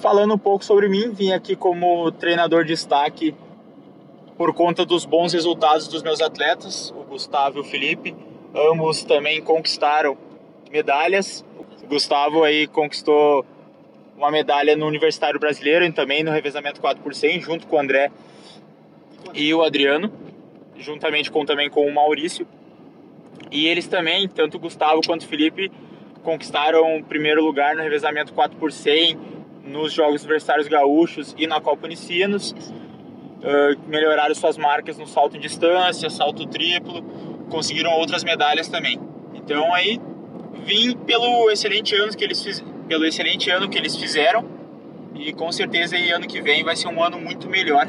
Falando 0.00 0.34
um 0.34 0.38
pouco 0.38 0.64
sobre 0.64 0.88
mim, 0.88 1.10
vim 1.12 1.32
aqui 1.32 1.56
como 1.56 2.10
treinador 2.12 2.62
de 2.62 2.68
destaque 2.68 3.34
por 4.38 4.54
conta 4.54 4.86
dos 4.86 5.04
bons 5.04 5.32
resultados 5.32 5.88
dos 5.88 6.00
meus 6.00 6.20
atletas, 6.20 6.94
o 6.96 7.02
Gustavo 7.02 7.58
e 7.58 7.60
o 7.60 7.64
Felipe. 7.64 8.14
Ambos 8.54 9.02
também 9.02 9.42
conquistaram 9.42 10.16
medalhas. 10.70 11.44
O 11.82 11.88
Gustavo 11.88 12.44
aí 12.44 12.68
conquistou 12.68 13.44
uma 14.16 14.30
medalha 14.30 14.76
no 14.76 14.86
Universitário 14.86 15.40
Brasileiro 15.40 15.84
e 15.84 15.90
também 15.90 16.22
no 16.22 16.30
revezamento 16.30 16.80
4 16.80 17.02
por 17.02 17.12
100, 17.12 17.40
junto 17.40 17.66
com 17.66 17.76
o 17.76 17.80
André 17.80 18.12
e 19.34 19.52
o 19.52 19.62
Adriano, 19.64 20.12
juntamente 20.76 21.32
com 21.32 21.44
também 21.44 21.68
com 21.68 21.84
o 21.84 21.92
Maurício. 21.92 22.46
E 23.50 23.66
eles 23.66 23.88
também, 23.88 24.28
tanto 24.28 24.56
o 24.56 24.60
Gustavo 24.60 25.00
quanto 25.04 25.22
o 25.22 25.26
Felipe, 25.26 25.70
conquistaram 26.22 26.98
o 26.98 27.04
primeiro 27.04 27.44
lugar 27.44 27.74
no 27.74 27.82
revezamento 27.82 28.32
4 28.32 28.56
por 28.56 28.70
100 28.70 29.18
nos 29.64 29.92
Jogos 29.92 30.22
Universitários 30.22 30.68
Gaúchos 30.68 31.34
e 31.36 31.46
na 31.46 31.60
Copa 31.60 31.86
Unicinos 31.86 32.54
uh, 33.38 33.88
melhoraram 33.88 34.34
suas 34.34 34.56
marcas 34.56 34.98
no 34.98 35.06
salto 35.06 35.36
em 35.36 35.40
distância, 35.40 36.10
salto 36.10 36.46
triplo, 36.46 37.02
conseguiram 37.50 37.90
outras 37.92 38.24
medalhas 38.24 38.68
também. 38.68 39.00
Então 39.34 39.72
aí 39.74 40.00
vim 40.64 40.96
pelo 40.96 41.50
excelente 41.50 41.94
ano 41.94 42.14
que 42.14 42.24
eles 42.24 42.42
fiz, 42.42 42.64
pelo 42.86 43.04
excelente 43.04 43.50
ano 43.50 43.68
que 43.68 43.78
eles 43.78 43.96
fizeram 43.96 44.44
e 45.14 45.32
com 45.32 45.50
certeza 45.50 45.96
aí 45.96 46.10
ano 46.10 46.26
que 46.26 46.40
vem 46.40 46.62
vai 46.62 46.76
ser 46.76 46.88
um 46.88 47.02
ano 47.02 47.18
muito 47.18 47.48
melhor, 47.48 47.88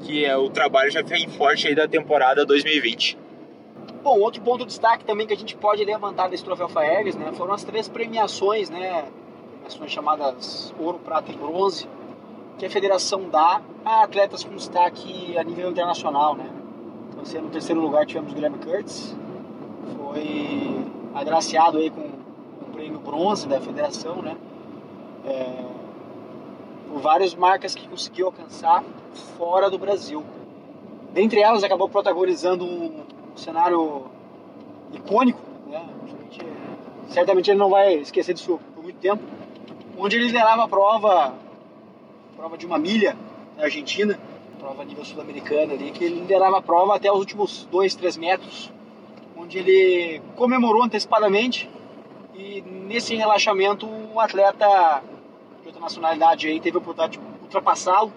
que 0.00 0.24
é 0.24 0.36
o 0.36 0.50
trabalho 0.50 0.90
já 0.90 1.02
vem 1.02 1.28
forte 1.28 1.66
aí 1.66 1.74
da 1.74 1.88
temporada 1.88 2.44
2020. 2.44 3.18
Bom, 4.02 4.20
outro 4.20 4.40
ponto 4.42 4.60
de 4.60 4.66
destaque 4.66 5.04
também 5.04 5.26
que 5.26 5.32
a 5.32 5.36
gente 5.36 5.56
pode 5.56 5.84
levantar 5.84 6.28
desse 6.28 6.44
troféu 6.44 6.68
Faeres, 6.68 7.16
né, 7.16 7.32
foram 7.32 7.52
as 7.52 7.64
três 7.64 7.88
premiações, 7.88 8.70
né, 8.70 9.04
premiações 9.52 9.90
chamadas 9.90 10.74
ouro, 10.78 10.98
prata 10.98 11.32
e 11.32 11.36
bronze, 11.36 11.88
que 12.58 12.66
a 12.66 12.70
federação 12.70 13.28
dá 13.30 13.62
a 13.84 14.02
atletas 14.02 14.42
com 14.42 14.54
destaque 14.56 15.38
a 15.38 15.44
nível 15.44 15.70
internacional, 15.70 16.34
né? 16.34 16.50
Então, 17.08 17.22
assim, 17.22 17.38
no 17.38 17.48
terceiro 17.48 17.80
lugar 17.80 18.04
tivemos 18.04 18.32
o 18.32 18.34
Guilherme 18.34 18.58
Curtis, 18.58 19.16
foi 19.96 20.84
agraciado 21.14 21.78
aí 21.78 21.88
com 21.88 22.00
o 22.00 22.72
prêmio 22.72 22.98
bronze 22.98 23.46
da 23.46 23.60
federação, 23.60 24.20
né? 24.20 24.36
É, 25.24 25.64
por 26.88 27.00
várias 27.00 27.34
marcas 27.34 27.74
que 27.74 27.86
conseguiu 27.88 28.26
alcançar 28.26 28.82
fora 29.36 29.70
do 29.70 29.78
Brasil. 29.78 30.24
Dentre 31.12 31.40
elas, 31.40 31.62
acabou 31.62 31.88
protagonizando 31.88 32.64
um 32.64 33.04
cenário 33.36 34.06
icônico, 34.92 35.40
né? 35.68 35.86
Certamente 37.08 37.50
ele 37.50 37.58
não 37.58 37.70
vai 37.70 37.94
esquecer 37.94 38.34
disso 38.34 38.58
por 38.74 38.82
muito 38.82 38.98
tempo, 38.98 39.22
onde 39.96 40.16
ele 40.16 40.26
liderava 40.26 40.64
a 40.64 40.68
prova 40.68 41.34
prova 42.38 42.56
de 42.56 42.64
uma 42.64 42.78
milha 42.78 43.16
na 43.56 43.64
Argentina, 43.64 44.16
prova 44.60 44.84
nível 44.84 45.04
sul-americana 45.04 45.72
ali, 45.72 45.90
que 45.90 46.04
ele 46.04 46.20
liderava 46.20 46.58
a 46.58 46.62
prova 46.62 46.94
até 46.94 47.10
os 47.10 47.18
últimos 47.18 47.66
2, 47.68 47.96
3 47.96 48.16
metros, 48.16 48.72
onde 49.36 49.58
ele 49.58 50.22
comemorou 50.36 50.84
antecipadamente 50.84 51.68
e 52.36 52.60
nesse 52.62 53.16
relaxamento 53.16 53.86
um 53.86 54.20
atleta 54.20 55.02
de 55.62 55.66
outra 55.66 55.80
nacionalidade 55.80 56.46
aí 56.46 56.60
teve 56.60 56.76
a 56.76 56.78
oportunidade 56.78 57.18
de 57.18 57.42
ultrapassá-lo, 57.42 58.12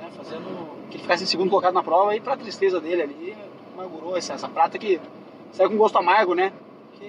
né, 0.00 0.08
fazendo 0.16 0.70
que 0.88 0.96
ele 0.96 1.02
ficasse 1.02 1.24
em 1.24 1.26
segundo 1.26 1.50
colocado 1.50 1.74
na 1.74 1.82
prova 1.82 2.16
e 2.16 2.20
para 2.20 2.34
tristeza 2.34 2.80
dele 2.80 3.02
ali, 3.02 3.36
amargurou 3.74 4.16
essa, 4.16 4.32
essa 4.32 4.48
prata 4.48 4.78
que 4.78 4.98
saiu 5.52 5.68
com 5.68 5.76
gosto 5.76 5.98
amargo, 5.98 6.34
né? 6.34 6.50
Que 6.94 7.06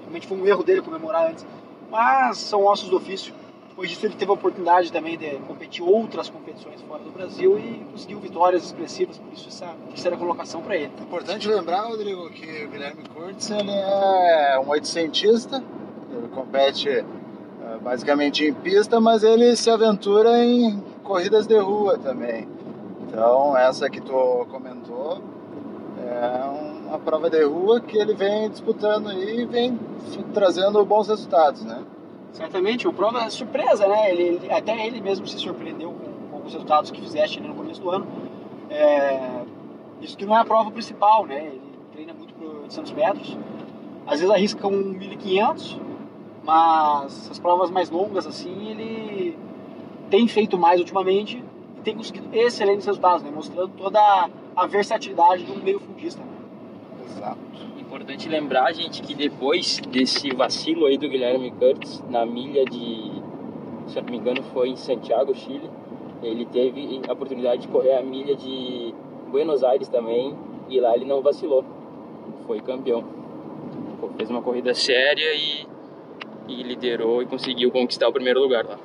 realmente 0.00 0.26
foi 0.26 0.38
um 0.38 0.46
erro 0.46 0.64
dele 0.64 0.82
comemorar 0.82 1.30
antes. 1.30 1.46
Mas 1.90 2.38
são 2.38 2.64
ossos 2.64 2.88
do 2.88 2.96
ofício. 2.96 3.32
Depois 3.76 3.90
disso, 3.90 4.06
ele 4.06 4.14
teve 4.14 4.30
a 4.30 4.34
oportunidade 4.34 4.90
também 4.90 5.18
de 5.18 5.36
competir 5.46 5.84
outras 5.84 6.30
competições 6.30 6.80
fora 6.88 7.02
do 7.02 7.10
Brasil 7.10 7.58
e 7.58 7.84
conseguiu 7.92 8.18
vitórias 8.18 8.64
expressivas, 8.64 9.18
por 9.18 9.30
isso 9.34 9.48
essa 9.48 9.66
terceira 9.90 10.16
colocação 10.16 10.62
para 10.62 10.76
ele. 10.76 10.90
Importante 10.98 11.46
lembrar, 11.46 11.82
Rodrigo, 11.82 12.30
que 12.30 12.64
o 12.64 12.70
Guilherme 12.70 13.02
Curtis 13.14 13.50
ele 13.50 13.70
é 13.70 14.58
um 14.64 14.70
oitocentista, 14.70 15.62
ele 16.10 16.26
compete 16.28 16.88
é, 16.88 17.04
basicamente 17.82 18.46
em 18.46 18.54
pista, 18.54 18.98
mas 18.98 19.22
ele 19.22 19.54
se 19.54 19.68
aventura 19.68 20.42
em 20.42 20.82
corridas 21.04 21.46
de 21.46 21.58
rua 21.58 21.98
também. 21.98 22.48
Então, 23.06 23.54
essa 23.58 23.90
que 23.90 24.00
tu 24.00 24.46
comentou 24.50 25.20
é 25.98 26.88
uma 26.88 26.98
prova 26.98 27.28
de 27.28 27.44
rua 27.44 27.78
que 27.78 27.98
ele 27.98 28.14
vem 28.14 28.48
disputando 28.48 29.12
e 29.12 29.44
vem 29.44 29.78
trazendo 30.32 30.82
bons 30.82 31.08
resultados, 31.08 31.62
né? 31.62 31.82
Certamente, 32.36 32.86
o 32.86 32.92
prova 32.92 33.22
é 33.22 33.30
surpresa, 33.30 33.88
né? 33.88 34.10
Ele, 34.10 34.22
ele, 34.22 34.52
até 34.52 34.86
ele 34.86 35.00
mesmo 35.00 35.26
se 35.26 35.38
surpreendeu 35.38 35.90
com, 35.90 36.38
com 36.38 36.46
os 36.46 36.52
resultados 36.52 36.90
que 36.90 37.00
fizeste 37.00 37.40
no 37.40 37.54
começo 37.54 37.80
do 37.80 37.90
ano. 37.90 38.06
É, 38.68 39.42
isso 40.02 40.18
que 40.18 40.26
não 40.26 40.36
é 40.36 40.40
a 40.40 40.44
prova 40.44 40.70
principal, 40.70 41.24
né? 41.24 41.46
Ele 41.46 41.62
treina 41.92 42.12
muito 42.12 42.34
por 42.34 42.62
800 42.64 42.92
metros, 42.92 43.38
Às 44.06 44.20
vezes 44.20 44.34
arrisca 44.34 44.68
um 44.68 44.82
1500, 44.82 45.80
mas 46.44 47.30
as 47.30 47.38
provas 47.38 47.70
mais 47.70 47.88
longas 47.88 48.26
assim, 48.26 48.68
ele 48.68 49.38
tem 50.10 50.28
feito 50.28 50.58
mais 50.58 50.78
ultimamente 50.78 51.42
e 51.78 51.80
tem 51.80 51.96
conseguido 51.96 52.28
excelentes 52.34 52.84
resultados, 52.84 53.22
né? 53.22 53.30
mostrando 53.34 53.68
toda 53.78 54.28
a 54.54 54.66
versatilidade 54.66 55.42
de 55.42 55.52
um 55.52 55.62
meio 55.62 55.80
fundista. 55.80 56.22
Exato. 57.06 57.38
Importante 57.96 58.28
lembrar, 58.28 58.74
gente, 58.74 59.00
que 59.00 59.14
depois 59.14 59.80
desse 59.88 60.28
vacilo 60.34 60.84
aí 60.84 60.98
do 60.98 61.08
Guilherme 61.08 61.50
Curtis 61.50 62.04
na 62.10 62.26
milha 62.26 62.62
de, 62.66 63.10
se 63.86 63.96
eu 63.96 64.02
não 64.02 64.10
me 64.10 64.18
engano, 64.18 64.42
foi 64.52 64.68
em 64.68 64.76
Santiago, 64.76 65.34
Chile, 65.34 65.70
ele 66.22 66.44
teve 66.44 67.00
a 67.08 67.14
oportunidade 67.14 67.62
de 67.62 67.68
correr 67.68 67.94
a 67.94 68.02
milha 68.02 68.36
de 68.36 68.94
Buenos 69.30 69.64
Aires 69.64 69.88
também 69.88 70.36
e 70.68 70.78
lá 70.78 70.94
ele 70.94 71.06
não 71.06 71.22
vacilou, 71.22 71.64
foi 72.46 72.60
campeão. 72.60 73.02
Fez 74.18 74.28
uma 74.28 74.42
corrida 74.42 74.74
séria 74.74 75.34
e, 75.34 75.66
e 76.48 76.62
liderou 76.64 77.22
e 77.22 77.26
conseguiu 77.26 77.70
conquistar 77.70 78.08
o 78.08 78.12
primeiro 78.12 78.40
lugar 78.40 78.66
lá. 78.66 78.78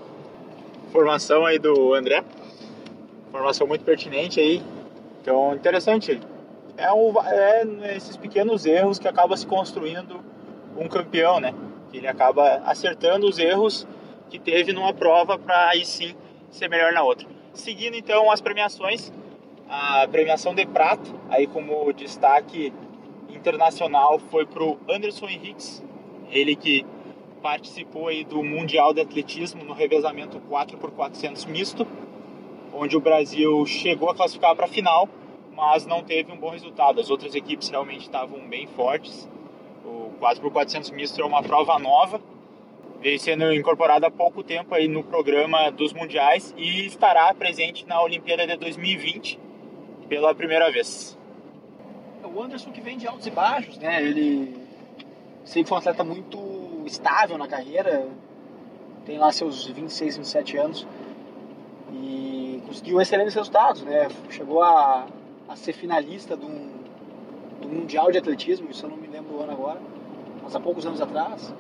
Formação 0.89 1.45
aí 1.45 1.59
do 1.59 1.93
André, 1.93 2.23
formação 3.29 3.67
muito 3.67 3.83
pertinente 3.83 4.39
aí, 4.39 4.61
então 5.21 5.53
interessante. 5.53 6.17
É, 6.77 6.91
um, 6.91 7.13
é 7.21 7.95
esses 7.95 8.17
pequenos 8.17 8.65
erros 8.65 8.97
que 8.97 9.07
acaba 9.07 9.35
se 9.37 9.45
construindo 9.45 10.19
um 10.77 10.87
campeão, 10.87 11.39
né? 11.39 11.53
Ele 11.93 12.07
acaba 12.07 12.61
acertando 12.65 13.27
os 13.27 13.37
erros 13.37 13.85
que 14.29 14.39
teve 14.39 14.71
numa 14.71 14.93
prova 14.93 15.37
para 15.37 15.69
aí 15.69 15.85
sim 15.85 16.15
ser 16.49 16.69
melhor 16.69 16.93
na 16.93 17.03
outra. 17.03 17.27
Seguindo 17.53 17.95
então 17.95 18.31
as 18.31 18.39
premiações, 18.39 19.11
a 19.69 20.07
premiação 20.09 20.55
de 20.55 20.65
prata, 20.65 21.09
aí 21.29 21.47
como 21.47 21.91
destaque 21.91 22.73
internacional 23.29 24.19
foi 24.19 24.45
para 24.45 24.63
o 24.63 24.79
Anderson 24.89 25.27
Henriques, 25.27 25.83
ele 26.29 26.55
que 26.55 26.85
participou 27.41 28.07
aí 28.07 28.23
do 28.23 28.43
Mundial 28.43 28.93
de 28.93 29.01
Atletismo 29.01 29.63
no 29.63 29.73
revezamento 29.73 30.41
4x400 30.49 31.47
misto, 31.47 31.87
onde 32.73 32.95
o 32.95 33.01
Brasil 33.01 33.65
chegou 33.65 34.09
a 34.09 34.15
classificar 34.15 34.55
para 34.55 34.65
a 34.65 34.69
final, 34.69 35.09
mas 35.55 35.85
não 35.85 36.03
teve 36.03 36.31
um 36.31 36.37
bom 36.37 36.49
resultado. 36.49 36.99
As 36.99 37.09
outras 37.09 37.35
equipes 37.35 37.69
realmente 37.69 38.01
estavam 38.01 38.39
bem 38.47 38.67
fortes. 38.67 39.29
O 39.85 40.11
4x400 40.19 40.91
misto 40.91 41.21
é 41.21 41.25
uma 41.25 41.41
prova 41.41 41.77
nova, 41.79 42.21
veio 43.01 43.19
sendo 43.19 43.51
incorporada 43.53 44.07
há 44.07 44.11
pouco 44.11 44.43
tempo 44.43 44.73
aí 44.75 44.87
no 44.87 45.03
programa 45.03 45.71
dos 45.71 45.91
mundiais 45.91 46.53
e 46.55 46.85
estará 46.85 47.33
presente 47.33 47.85
na 47.87 48.01
Olimpíada 48.01 48.45
de 48.45 48.55
2020 48.57 49.39
pela 50.07 50.35
primeira 50.35 50.71
vez. 50.71 51.17
O 52.23 52.41
Anderson 52.41 52.71
que 52.71 52.79
vem 52.79 52.97
de 52.97 53.07
altos 53.07 53.25
e 53.25 53.31
baixos, 53.31 53.77
né? 53.77 54.01
Ele 54.01 54.55
sempre 55.43 55.69
foi 55.69 55.77
um 55.77 55.79
atleta 55.79 56.03
muito 56.03 56.83
estável 56.85 57.37
na 57.37 57.47
carreira, 57.47 58.07
tem 59.05 59.17
lá 59.17 59.31
seus 59.31 59.65
26, 59.65 60.17
27 60.17 60.57
anos 60.57 60.87
e 61.91 62.61
conseguiu 62.67 63.01
excelentes 63.01 63.33
resultados, 63.33 63.81
né? 63.83 64.07
Chegou 64.29 64.61
a, 64.61 65.07
a 65.51 65.55
ser 65.57 65.73
finalista 65.73 66.35
do, 66.37 66.47
do 67.59 67.67
Mundial 67.67 68.09
de 68.09 68.17
Atletismo, 68.17 68.71
isso 68.71 68.85
eu 68.85 68.89
não 68.89 68.95
me 68.95 69.07
lembro 69.07 69.35
o 69.35 69.41
ano 69.41 69.51
agora, 69.51 69.81
mas 70.41 70.55
há 70.55 70.59
poucos 70.61 70.85
anos 70.85 71.01
atrás. 71.01 71.53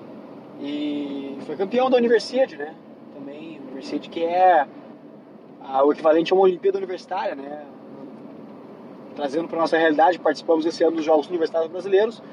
E 0.61 1.37
foi 1.41 1.57
campeão 1.57 1.89
da 1.89 1.97
Universidade, 1.97 2.55
né? 2.55 2.73
Também, 3.13 3.59
Universidade 3.59 4.09
que 4.09 4.23
é 4.23 4.65
a, 5.61 5.83
o 5.83 5.91
equivalente 5.91 6.31
a 6.31 6.35
uma 6.35 6.43
Olimpíada 6.43 6.77
Universitária, 6.77 7.35
né? 7.35 7.65
Trazendo 9.13 9.49
para 9.49 9.59
nossa 9.59 9.77
realidade, 9.77 10.17
participamos 10.19 10.65
esse 10.65 10.81
ano 10.85 10.95
dos 10.95 11.05
Jogos 11.05 11.27
Universitários 11.27 11.69
Brasileiros. 11.69 12.23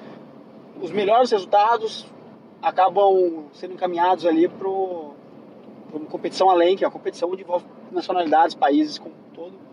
Os 0.81 0.92
melhores 0.92 1.33
resultados 1.33 2.07
acabam 2.62 3.47
sendo 3.53 3.75
encaminhados 3.75 4.25
ali 4.25 4.47
para 4.47 4.68
uma 4.68 6.07
competição 6.09 6.49
além, 6.49 6.77
que 6.77 6.85
é 6.85 6.87
a 6.87 6.90
competição 6.90 7.29
que 7.33 7.42
envolve 7.42 7.66
nacionalidades, 7.90 8.55
países 8.55 8.97
como 8.97 9.12
um 9.12 9.35
todo. 9.35 9.67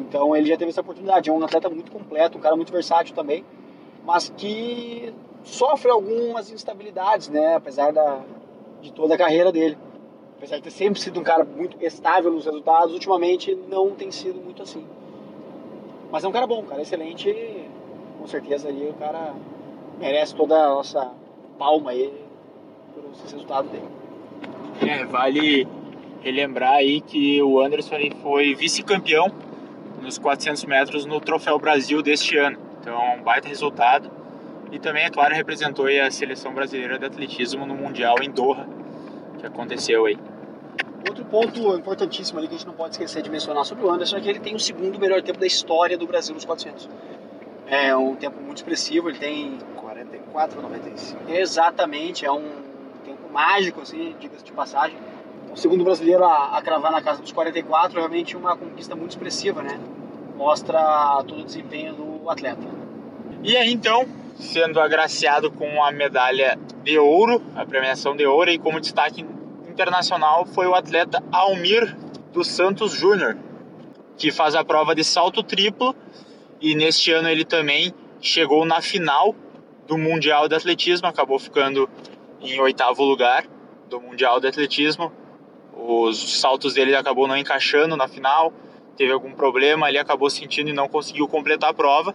Então 0.00 0.36
ele 0.36 0.46
já 0.46 0.56
teve 0.56 0.70
essa 0.70 0.80
oportunidade. 0.80 1.28
É 1.28 1.32
um 1.32 1.42
atleta 1.42 1.68
muito 1.68 1.90
completo, 1.90 2.38
um 2.38 2.40
cara 2.40 2.56
muito 2.56 2.72
versátil 2.72 3.14
também, 3.14 3.44
mas 4.04 4.32
que 4.36 5.12
sofre 5.42 5.90
algumas 5.90 6.50
instabilidades, 6.50 7.28
né? 7.28 7.56
Apesar 7.56 7.92
da, 7.92 8.20
de 8.80 8.92
toda 8.92 9.14
a 9.14 9.18
carreira 9.18 9.50
dele. 9.50 9.76
Apesar 10.36 10.56
de 10.56 10.62
ter 10.62 10.70
sempre 10.70 11.00
sido 11.00 11.18
um 11.18 11.24
cara 11.24 11.44
muito 11.44 11.76
estável 11.84 12.30
nos 12.30 12.44
resultados, 12.44 12.94
ultimamente 12.94 13.54
não 13.68 13.90
tem 13.90 14.10
sido 14.10 14.40
muito 14.40 14.62
assim. 14.62 14.86
Mas 16.12 16.24
é 16.24 16.28
um 16.28 16.32
cara 16.32 16.46
bom, 16.46 16.60
um 16.60 16.66
cara 16.66 16.80
excelente. 16.80 17.34
Com 18.18 18.26
certeza 18.26 18.68
ali 18.68 18.88
o 18.88 18.94
cara 18.94 19.34
merece 19.98 20.34
toda 20.34 20.56
a 20.56 20.68
nossa 20.68 21.12
palma 21.58 21.90
aí 21.90 22.12
por 22.94 23.04
esse 23.10 23.32
resultado 23.32 23.68
dele. 23.68 23.88
É, 24.80 25.04
vale 25.04 25.66
relembrar 26.20 26.74
aí 26.74 27.00
que 27.00 27.42
o 27.42 27.60
Anderson 27.60 27.96
foi 28.22 28.54
vice-campeão 28.54 29.47
nos 30.08 30.16
400 30.16 30.64
metros 30.64 31.04
no 31.04 31.20
Troféu 31.20 31.58
Brasil 31.58 32.02
deste 32.02 32.38
ano. 32.38 32.58
Então, 32.80 32.98
um 33.16 33.22
baita 33.22 33.46
resultado 33.46 34.10
e 34.72 34.78
também, 34.78 35.04
é 35.04 35.10
claro, 35.10 35.34
representou 35.34 35.86
a 35.86 36.10
seleção 36.10 36.54
brasileira 36.54 36.98
de 36.98 37.04
atletismo 37.04 37.66
no 37.66 37.74
Mundial 37.74 38.16
em 38.22 38.30
Doha, 38.30 38.66
que 39.38 39.46
aconteceu 39.46 40.06
aí. 40.06 40.18
Outro 41.06 41.24
ponto 41.26 41.76
importantíssimo 41.76 42.38
ali 42.38 42.48
que 42.48 42.54
a 42.54 42.58
gente 42.58 42.66
não 42.66 42.74
pode 42.74 42.92
esquecer 42.92 43.22
de 43.22 43.30
mencionar 43.30 43.66
sobre 43.66 43.84
o 43.84 43.90
Anderson 43.90 44.16
é 44.16 44.20
que 44.20 44.28
ele 44.30 44.40
tem 44.40 44.54
o 44.54 44.58
segundo 44.58 44.98
melhor 44.98 45.22
tempo 45.22 45.38
da 45.38 45.46
história 45.46 45.96
do 45.98 46.06
Brasil 46.06 46.34
nos 46.34 46.46
400. 46.46 46.88
É 47.66 47.94
um 47.94 48.16
tempo 48.16 48.40
muito 48.40 48.56
expressivo, 48.56 49.10
ele 49.10 49.18
tem 49.18 49.58
44,95. 49.76 51.28
Exatamente, 51.28 52.24
é 52.24 52.32
um 52.32 52.48
tempo 53.04 53.30
mágico, 53.30 53.82
assim, 53.82 54.16
diga-se 54.18 54.44
de 54.44 54.52
passagem. 54.52 54.96
O 55.52 55.56
segundo 55.56 55.84
brasileiro 55.84 56.24
a, 56.24 56.56
a 56.56 56.62
cravar 56.62 56.92
na 56.92 57.02
casa 57.02 57.20
dos 57.20 57.32
44 57.32 57.98
é 57.98 58.00
realmente 58.00 58.36
uma 58.36 58.56
conquista 58.56 58.96
muito 58.96 59.10
expressiva, 59.10 59.62
né? 59.62 59.78
Mostra 60.38 61.22
todo 61.26 61.40
o 61.40 61.44
desempenho 61.44 61.94
do 61.94 62.30
atleta. 62.30 62.62
E 63.42 63.56
aí 63.56 63.72
então, 63.72 64.06
sendo 64.36 64.80
agraciado 64.80 65.50
com 65.50 65.82
a 65.82 65.90
medalha 65.90 66.56
de 66.84 66.96
ouro, 66.96 67.42
a 67.56 67.66
premiação 67.66 68.16
de 68.16 68.24
ouro, 68.24 68.48
e 68.48 68.56
como 68.56 68.80
destaque 68.80 69.26
internacional 69.68 70.46
foi 70.46 70.68
o 70.68 70.76
atleta 70.76 71.20
Almir 71.32 71.96
dos 72.32 72.46
Santos 72.46 72.92
Júnior, 72.92 73.36
que 74.16 74.30
faz 74.30 74.54
a 74.54 74.64
prova 74.64 74.94
de 74.94 75.02
salto 75.02 75.42
triplo 75.42 75.92
e 76.60 76.76
neste 76.76 77.10
ano 77.10 77.28
ele 77.28 77.44
também 77.44 77.92
chegou 78.20 78.64
na 78.64 78.80
final 78.80 79.34
do 79.88 79.98
Mundial 79.98 80.48
de 80.48 80.54
Atletismo, 80.54 81.08
acabou 81.08 81.38
ficando 81.40 81.90
em 82.40 82.60
oitavo 82.60 83.02
lugar 83.02 83.44
do 83.88 84.00
Mundial 84.00 84.38
de 84.38 84.46
Atletismo. 84.46 85.12
Os 85.72 86.40
saltos 86.40 86.74
dele 86.74 86.94
acabou 86.94 87.26
não 87.26 87.36
encaixando 87.36 87.96
na 87.96 88.06
final, 88.06 88.52
teve 88.98 89.12
algum 89.12 89.30
problema, 89.30 89.88
ele 89.88 89.96
acabou 89.96 90.28
sentindo 90.28 90.70
e 90.70 90.72
não 90.72 90.88
conseguiu 90.88 91.28
completar 91.28 91.70
a 91.70 91.72
prova. 91.72 92.12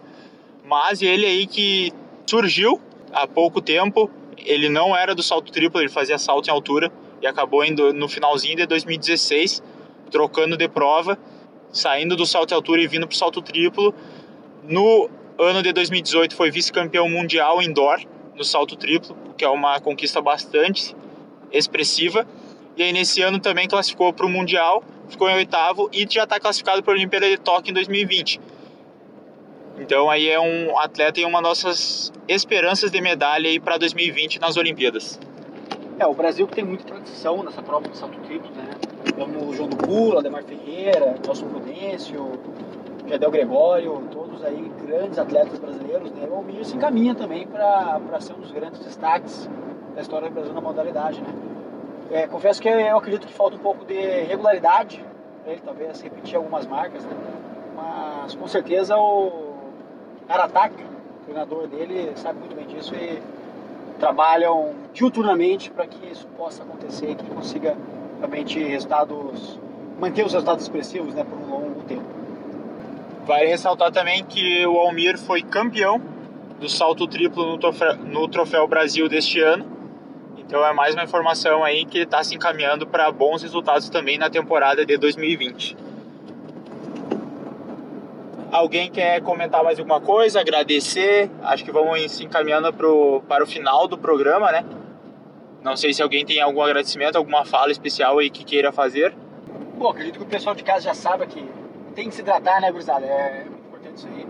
Mas 0.62 1.00
ele 1.00 1.24
aí 1.24 1.46
que 1.46 1.90
surgiu 2.26 2.78
há 3.10 3.26
pouco 3.26 3.62
tempo. 3.62 4.10
Ele 4.36 4.68
não 4.68 4.94
era 4.94 5.14
do 5.14 5.22
salto 5.22 5.50
triplo, 5.50 5.80
ele 5.80 5.88
fazia 5.88 6.18
salto 6.18 6.48
em 6.48 6.50
altura 6.50 6.92
e 7.22 7.26
acabou 7.26 7.64
indo 7.64 7.94
no 7.94 8.06
finalzinho 8.06 8.56
de 8.56 8.66
2016 8.66 9.62
trocando 10.10 10.56
de 10.56 10.68
prova, 10.68 11.18
saindo 11.72 12.14
do 12.14 12.26
salto 12.26 12.52
em 12.52 12.54
altura 12.54 12.82
e 12.82 12.86
vindo 12.86 13.06
para 13.06 13.14
o 13.14 13.16
salto 13.16 13.40
triplo. 13.40 13.94
No 14.62 15.08
ano 15.38 15.62
de 15.62 15.72
2018 15.72 16.36
foi 16.36 16.50
vice-campeão 16.50 17.08
mundial 17.08 17.62
indoor 17.62 17.98
no 18.36 18.44
salto 18.44 18.76
triplo, 18.76 19.16
que 19.38 19.44
é 19.44 19.48
uma 19.48 19.80
conquista 19.80 20.20
bastante 20.20 20.94
expressiva. 21.50 22.26
E 22.76 22.82
aí 22.82 22.92
nesse 22.92 23.22
ano 23.22 23.40
também 23.40 23.66
classificou 23.66 24.12
para 24.12 24.26
o 24.26 24.28
mundial, 24.28 24.84
ficou 25.08 25.28
em 25.28 25.34
oitavo 25.34 25.88
e 25.92 26.06
já 26.08 26.24
está 26.24 26.38
classificado 26.40 26.82
para 26.82 26.92
a 26.92 26.96
Olimpíada 26.96 27.28
de 27.28 27.38
Tóquio 27.38 27.70
em 27.70 27.74
2020. 27.74 28.40
Então 29.78 30.08
aí 30.08 30.28
é 30.28 30.38
um 30.38 30.78
atleta 30.78 31.20
e 31.20 31.24
uma 31.24 31.40
nossas 31.40 32.12
esperanças 32.28 32.90
de 32.90 33.00
medalha 33.00 33.48
aí 33.48 33.58
para 33.58 33.76
2020 33.76 34.40
nas 34.40 34.56
Olimpíadas. 34.56 35.18
É, 35.98 36.06
o 36.06 36.14
Brasil 36.14 36.46
que 36.46 36.54
tem 36.54 36.64
muita 36.64 36.84
tradição 36.84 37.42
nessa 37.42 37.62
prova 37.62 37.88
de 37.88 37.96
salto 37.96 38.18
triplo, 38.20 38.50
né? 38.54 38.70
Temos 39.14 39.48
o 39.48 39.54
João 39.54 39.68
do 39.68 39.76
Pula, 39.76 40.20
Ademar 40.20 40.42
Ferreira, 40.42 41.14
Nelson 41.24 41.46
Prudêncio, 41.46 42.32
Jadel 43.06 43.30
Gregório, 43.30 44.02
todos 44.10 44.42
aí 44.44 44.72
grandes 44.84 45.18
atletas 45.18 45.58
brasileiros, 45.58 46.10
né? 46.12 46.26
O 46.28 46.34
Almir 46.34 46.64
se 46.64 46.76
encaminha 46.76 47.14
também 47.14 47.46
para 47.46 48.20
ser 48.20 48.32
um 48.32 48.40
dos 48.40 48.50
grandes 48.50 48.80
destaques 48.80 49.48
da 49.94 50.00
história 50.00 50.28
do 50.28 50.34
Brasil 50.34 50.52
na 50.52 50.60
modalidade, 50.60 51.20
né? 51.20 51.53
É, 52.10 52.26
confesso 52.26 52.60
que 52.60 52.68
eu 52.68 52.96
acredito 52.96 53.26
que 53.26 53.32
falta 53.32 53.56
um 53.56 53.60
pouco 53.60 53.84
de 53.84 53.94
regularidade 53.94 55.04
para 55.42 55.52
ele, 55.52 55.62
talvez 55.64 56.00
repetir 56.00 56.36
algumas 56.36 56.66
marcas, 56.66 57.04
né? 57.04 57.12
Mas 57.74 58.34
com 58.34 58.46
certeza 58.46 58.96
o 58.96 59.54
Arataki, 60.28 60.82
o 60.82 61.24
treinador 61.24 61.66
dele, 61.66 62.12
sabe 62.16 62.38
muito 62.38 62.54
bem 62.54 62.66
disso 62.66 62.94
e 62.94 63.20
trabalham 63.98 64.72
diuturnamente 64.92 65.70
para 65.70 65.86
que 65.86 66.06
isso 66.06 66.26
possa 66.36 66.62
acontecer 66.62 67.10
e 67.10 67.14
que 67.14 67.22
ele 67.22 67.34
consiga 67.34 67.76
realmente 68.18 68.62
resultados, 68.62 69.58
manter 69.98 70.24
os 70.24 70.32
resultados 70.32 70.64
expressivos 70.64 71.14
né, 71.14 71.24
por 71.24 71.38
um 71.38 71.50
longo 71.50 71.82
tempo. 71.82 72.04
Vale 73.26 73.46
ressaltar 73.46 73.90
também 73.90 74.24
que 74.24 74.66
o 74.66 74.78
Almir 74.78 75.18
foi 75.18 75.42
campeão 75.42 76.00
do 76.60 76.68
salto 76.68 77.06
triplo 77.06 77.46
no 77.46 77.58
troféu, 77.58 77.96
no 77.96 78.28
troféu 78.28 78.66
Brasil 78.68 79.08
deste 79.08 79.40
ano. 79.40 79.66
Então 80.46 80.64
é 80.64 80.72
mais 80.72 80.94
uma 80.94 81.04
informação 81.04 81.64
aí 81.64 81.84
que 81.86 82.00
está 82.00 82.22
se 82.22 82.34
encaminhando 82.34 82.86
para 82.86 83.10
bons 83.10 83.42
resultados 83.42 83.88
também 83.88 84.18
na 84.18 84.28
temporada 84.28 84.84
de 84.84 84.96
2020. 84.98 85.76
Alguém 88.52 88.90
quer 88.90 89.20
comentar 89.22 89.64
mais 89.64 89.78
alguma 89.78 90.00
coisa? 90.00 90.40
Agradecer? 90.40 91.30
Acho 91.42 91.64
que 91.64 91.72
vamos 91.72 92.12
se 92.12 92.24
encaminhando 92.24 92.72
pro, 92.72 93.22
para 93.26 93.42
o 93.42 93.46
final 93.46 93.88
do 93.88 93.98
programa, 93.98 94.52
né? 94.52 94.64
Não 95.62 95.76
sei 95.76 95.94
se 95.94 96.02
alguém 96.02 96.26
tem 96.26 96.40
algum 96.40 96.62
agradecimento, 96.62 97.16
alguma 97.16 97.44
fala 97.44 97.72
especial 97.72 98.18
aí 98.18 98.28
que 98.28 98.44
queira 98.44 98.70
fazer. 98.70 99.14
Bom, 99.76 99.88
acredito 99.88 100.18
que 100.18 100.24
o 100.24 100.28
pessoal 100.28 100.54
de 100.54 100.62
casa 100.62 100.82
já 100.82 100.94
sabe 100.94 101.26
que 101.26 101.44
tem 101.94 102.08
que 102.08 102.14
se 102.14 102.20
hidratar, 102.20 102.60
né, 102.60 102.70
gurizada? 102.70 103.04
É 103.06 103.44
muito 103.44 103.66
importante 103.66 103.96
isso 103.96 104.08
aí. 104.08 104.26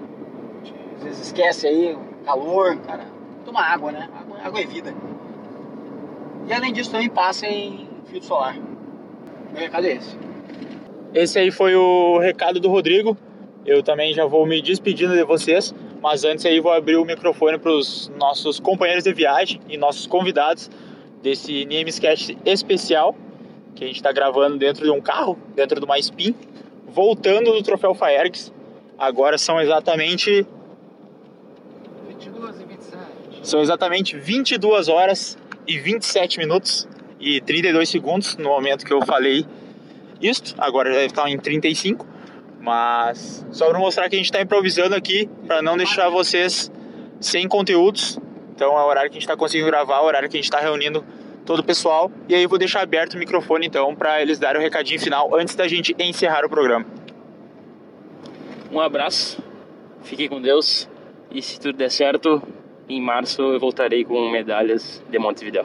Às 0.97 1.05
vezes 1.05 1.27
esquece 1.27 1.67
aí 1.67 1.93
o 1.93 2.25
calor, 2.25 2.79
cara. 2.79 3.05
Toma 3.45 3.61
água, 3.61 3.93
né? 3.93 4.09
Água, 4.17 4.39
água 4.43 4.61
é 4.61 4.65
vida. 4.65 4.95
E 6.47 6.53
além 6.53 6.73
disso 6.73 6.91
também 6.91 7.09
passa 7.09 7.47
em 7.47 7.89
filtro 8.07 8.29
solar. 8.29 8.57
Meu 9.53 9.63
recado 9.63 9.87
é 9.87 9.93
esse. 9.93 10.17
Esse 11.15 11.39
aí 11.39 11.51
foi 11.51 11.75
o 11.75 12.19
recado 12.19 12.61
do 12.61 12.69
Rodrigo. 12.69 13.17
Eu 13.65 13.83
também 13.83 14.13
já 14.13 14.27
vou 14.27 14.45
me 14.47 14.61
despedindo 14.61 15.15
de 15.15 15.25
vocês, 15.25 15.75
mas 16.03 16.25
antes 16.25 16.45
aí 16.45 16.61
vou 16.61 16.73
abrir 16.73 16.97
o 16.97 17.05
microfone 17.05 17.59
para 17.59 17.73
os 17.73 18.13
nossos 18.19 18.61
companheiros 18.61 19.05
de 19.05 19.13
viagem 19.13 19.61
e 19.69 19.79
nossos 19.79 20.07
convidados 20.07 20.71
desse 21.23 21.65
Niemescast 21.65 22.37
especial 22.45 23.17
que 23.75 23.85
a 23.85 23.87
gente 23.87 23.97
está 23.97 24.13
gravando 24.13 24.59
dentro 24.59 24.85
de 24.85 24.91
um 24.91 25.01
carro, 25.01 25.39
dentro 25.55 25.81
de 25.81 25.85
uma 25.85 25.99
Spin, 25.99 26.35
voltando 26.87 27.53
do 27.53 27.63
Troféu 27.63 27.95
Faergs. 27.95 28.53
Agora 28.99 29.39
são 29.39 29.61
exatamente 29.61 30.47
22 32.07 32.61
e 32.61 32.65
27. 32.65 32.99
são 33.43 33.61
exatamente 33.61 34.17
22 34.17 34.89
horas 34.89 35.39
e 35.67 35.79
27 35.79 36.39
minutos 36.39 36.89
e 37.19 37.41
32 37.41 37.89
segundos 37.89 38.37
no 38.37 38.51
momento 38.51 38.85
que 38.85 38.93
eu 38.93 39.05
falei 39.05 39.47
isto. 40.21 40.55
Agora 40.59 40.91
já 40.91 40.97
deve 40.97 41.07
estar 41.07 41.29
em 41.29 41.39
35. 41.39 42.07
Mas 42.61 43.45
só 43.51 43.69
para 43.69 43.79
mostrar 43.79 44.09
que 44.09 44.17
a 44.17 44.19
gente 44.19 44.27
está 44.27 44.41
improvisando 44.41 44.95
aqui, 44.95 45.29
para 45.47 45.61
não 45.61 45.77
deixar 45.77 46.09
vocês 46.09 46.73
sem 47.21 47.47
conteúdos. 47.47 48.19
Então 48.55 48.79
é 48.79 48.83
o 48.83 48.87
horário 48.87 49.11
que 49.11 49.17
a 49.17 49.21
gente 49.21 49.27
está 49.27 49.37
conseguindo 49.37 49.69
gravar, 49.71 50.01
o 50.01 50.07
horário 50.07 50.29
que 50.29 50.37
a 50.37 50.41
gente 50.41 50.45
está 50.45 50.61
reunindo 50.61 51.05
todo 51.45 51.59
o 51.61 51.65
pessoal. 51.65 52.11
E 52.29 52.35
aí 52.35 52.43
eu 52.43 52.49
vou 52.49 52.59
deixar 52.59 52.81
aberto 52.81 53.15
o 53.15 53.19
microfone 53.19 53.67
então 53.67 53.95
para 53.95 54.23
eles 54.23 54.39
darem 54.39 54.61
o 54.61 54.65
recadinho 54.65 54.99
final 54.99 55.35
antes 55.35 55.55
da 55.55 55.69
gente 55.69 55.95
encerrar 55.99 56.45
o 56.45 56.49
programa. 56.49 56.87
Um 58.73 58.81
abraço, 58.81 59.43
fiquem 60.03 60.29
com 60.29 60.41
Deus 60.41 60.89
e 61.31 61.43
se 61.43 61.61
tudo 61.61 61.77
der 61.77 61.91
certo, 61.91 62.43
em 62.89 63.01
março 63.01 63.43
eu 63.43 63.61
voltarei 63.61 64.05
com 64.05 64.31
medalhas 64.31 65.03
de 65.11 65.19
Montevideo. 65.19 65.65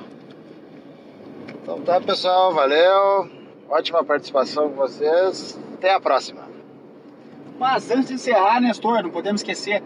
Então 1.62 1.82
tá, 1.82 2.00
pessoal, 2.02 2.54
valeu. 2.54 3.30
Ótima 3.70 4.04
participação 4.04 4.70
com 4.70 4.76
vocês. 4.76 5.60
Até 5.76 5.94
a 5.94 6.00
próxima. 6.00 6.42
Mas 7.60 7.92
antes 7.92 8.08
de 8.08 8.14
encerrar, 8.16 8.62
Nestor, 8.62 9.04
não 9.04 9.10
podemos 9.10 9.42
esquecer. 9.42 9.84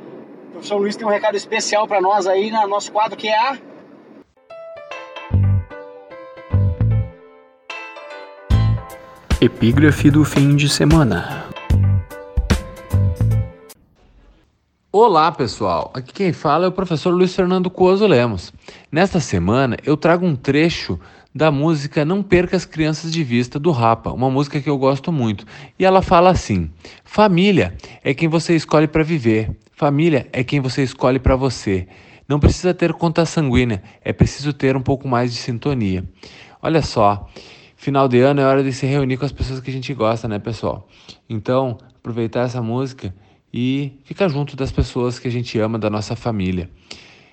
O 0.49 0.51
professor 0.51 0.77
Luiz 0.77 0.95
tem 0.95 1.05
um 1.05 1.09
recado 1.09 1.35
especial 1.35 1.87
para 1.87 1.99
nós 1.99 2.27
aí 2.27 2.51
no 2.51 2.67
nosso 2.67 2.91
quadro 2.91 3.17
que 3.17 3.27
é 3.27 3.37
a. 3.37 3.57
Epígrafe 9.41 10.09
do 10.09 10.23
fim 10.23 10.55
de 10.55 10.69
semana. 10.69 11.52
Olá 15.05 15.29
pessoal, 15.33 15.91
aqui 15.93 16.13
quem 16.13 16.31
fala 16.31 16.63
é 16.63 16.69
o 16.69 16.71
professor 16.71 17.13
Luiz 17.13 17.35
Fernando 17.35 17.69
Cuoso 17.69 18.07
Lemos. 18.07 18.53
Nesta 18.89 19.19
semana 19.19 19.75
eu 19.83 19.97
trago 19.97 20.25
um 20.25 20.33
trecho 20.33 20.97
da 21.35 21.51
música 21.51 22.05
Não 22.05 22.23
Perca 22.23 22.55
as 22.55 22.63
Crianças 22.63 23.11
de 23.11 23.21
Vista 23.21 23.59
do 23.59 23.69
Rapa, 23.71 24.13
uma 24.13 24.29
música 24.29 24.61
que 24.61 24.69
eu 24.69 24.77
gosto 24.77 25.11
muito. 25.11 25.45
E 25.77 25.83
ela 25.83 26.01
fala 26.01 26.29
assim: 26.29 26.71
Família 27.03 27.75
é 28.01 28.13
quem 28.13 28.29
você 28.29 28.55
escolhe 28.55 28.87
para 28.87 29.03
viver, 29.03 29.53
família 29.73 30.25
é 30.31 30.41
quem 30.41 30.61
você 30.61 30.83
escolhe 30.83 31.19
para 31.19 31.35
você. 31.35 31.85
Não 32.25 32.39
precisa 32.39 32.73
ter 32.73 32.93
conta 32.93 33.25
sanguínea, 33.25 33.83
é 34.05 34.13
preciso 34.13 34.53
ter 34.53 34.77
um 34.77 34.81
pouco 34.81 35.05
mais 35.05 35.33
de 35.33 35.37
sintonia. 35.37 36.05
Olha 36.61 36.81
só, 36.81 37.29
final 37.75 38.07
de 38.07 38.21
ano 38.21 38.39
é 38.39 38.45
hora 38.45 38.63
de 38.63 38.71
se 38.71 38.85
reunir 38.85 39.17
com 39.17 39.25
as 39.25 39.33
pessoas 39.33 39.59
que 39.59 39.69
a 39.69 39.73
gente 39.73 39.93
gosta, 39.93 40.29
né, 40.29 40.39
pessoal? 40.39 40.87
Então, 41.29 41.77
aproveitar 41.93 42.45
essa 42.45 42.61
música 42.61 43.13
e 43.53 43.99
ficar 44.03 44.27
junto 44.29 44.55
das 44.55 44.71
pessoas 44.71 45.19
que 45.19 45.27
a 45.27 45.31
gente 45.31 45.59
ama, 45.59 45.77
da 45.77 45.89
nossa 45.89 46.15
família. 46.15 46.69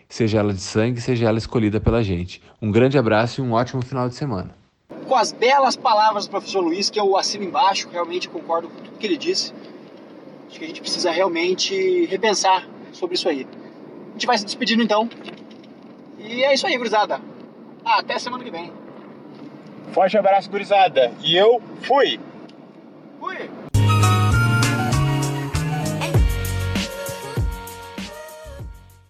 Seja 0.08 0.40
ela 0.40 0.52
de 0.52 0.60
sangue, 0.60 1.00
seja 1.00 1.28
ela 1.28 1.38
escolhida 1.38 1.80
pela 1.80 2.02
gente. 2.02 2.42
Um 2.60 2.70
grande 2.70 2.98
abraço 2.98 3.40
e 3.40 3.44
um 3.44 3.52
ótimo 3.52 3.80
final 3.80 4.08
de 4.08 4.14
semana. 4.16 4.54
Com 5.06 5.14
as 5.14 5.32
belas 5.32 5.76
palavras 5.76 6.26
do 6.26 6.30
professor 6.30 6.60
Luiz, 6.60 6.90
que 6.90 7.00
eu 7.00 7.16
assino 7.16 7.44
embaixo, 7.44 7.88
realmente 7.90 8.28
concordo 8.28 8.68
com 8.68 8.82
tudo 8.82 8.98
que 8.98 9.06
ele 9.06 9.16
disse. 9.16 9.52
Acho 10.48 10.58
que 10.58 10.64
a 10.64 10.68
gente 10.68 10.80
precisa 10.80 11.10
realmente 11.10 12.06
repensar 12.06 12.68
sobre 12.92 13.14
isso 13.14 13.28
aí. 13.28 13.46
A 14.08 14.12
gente 14.12 14.26
vai 14.26 14.36
se 14.36 14.44
despedindo 14.44 14.82
então. 14.82 15.08
E 16.18 16.42
é 16.42 16.52
isso 16.52 16.66
aí, 16.66 16.76
gurizada. 16.76 17.20
Até 17.84 18.18
semana 18.18 18.42
que 18.42 18.50
vem. 18.50 18.72
Forte 19.92 20.18
abraço, 20.18 20.50
gurizada. 20.50 21.12
E 21.22 21.36
eu 21.36 21.62
fui! 21.82 22.20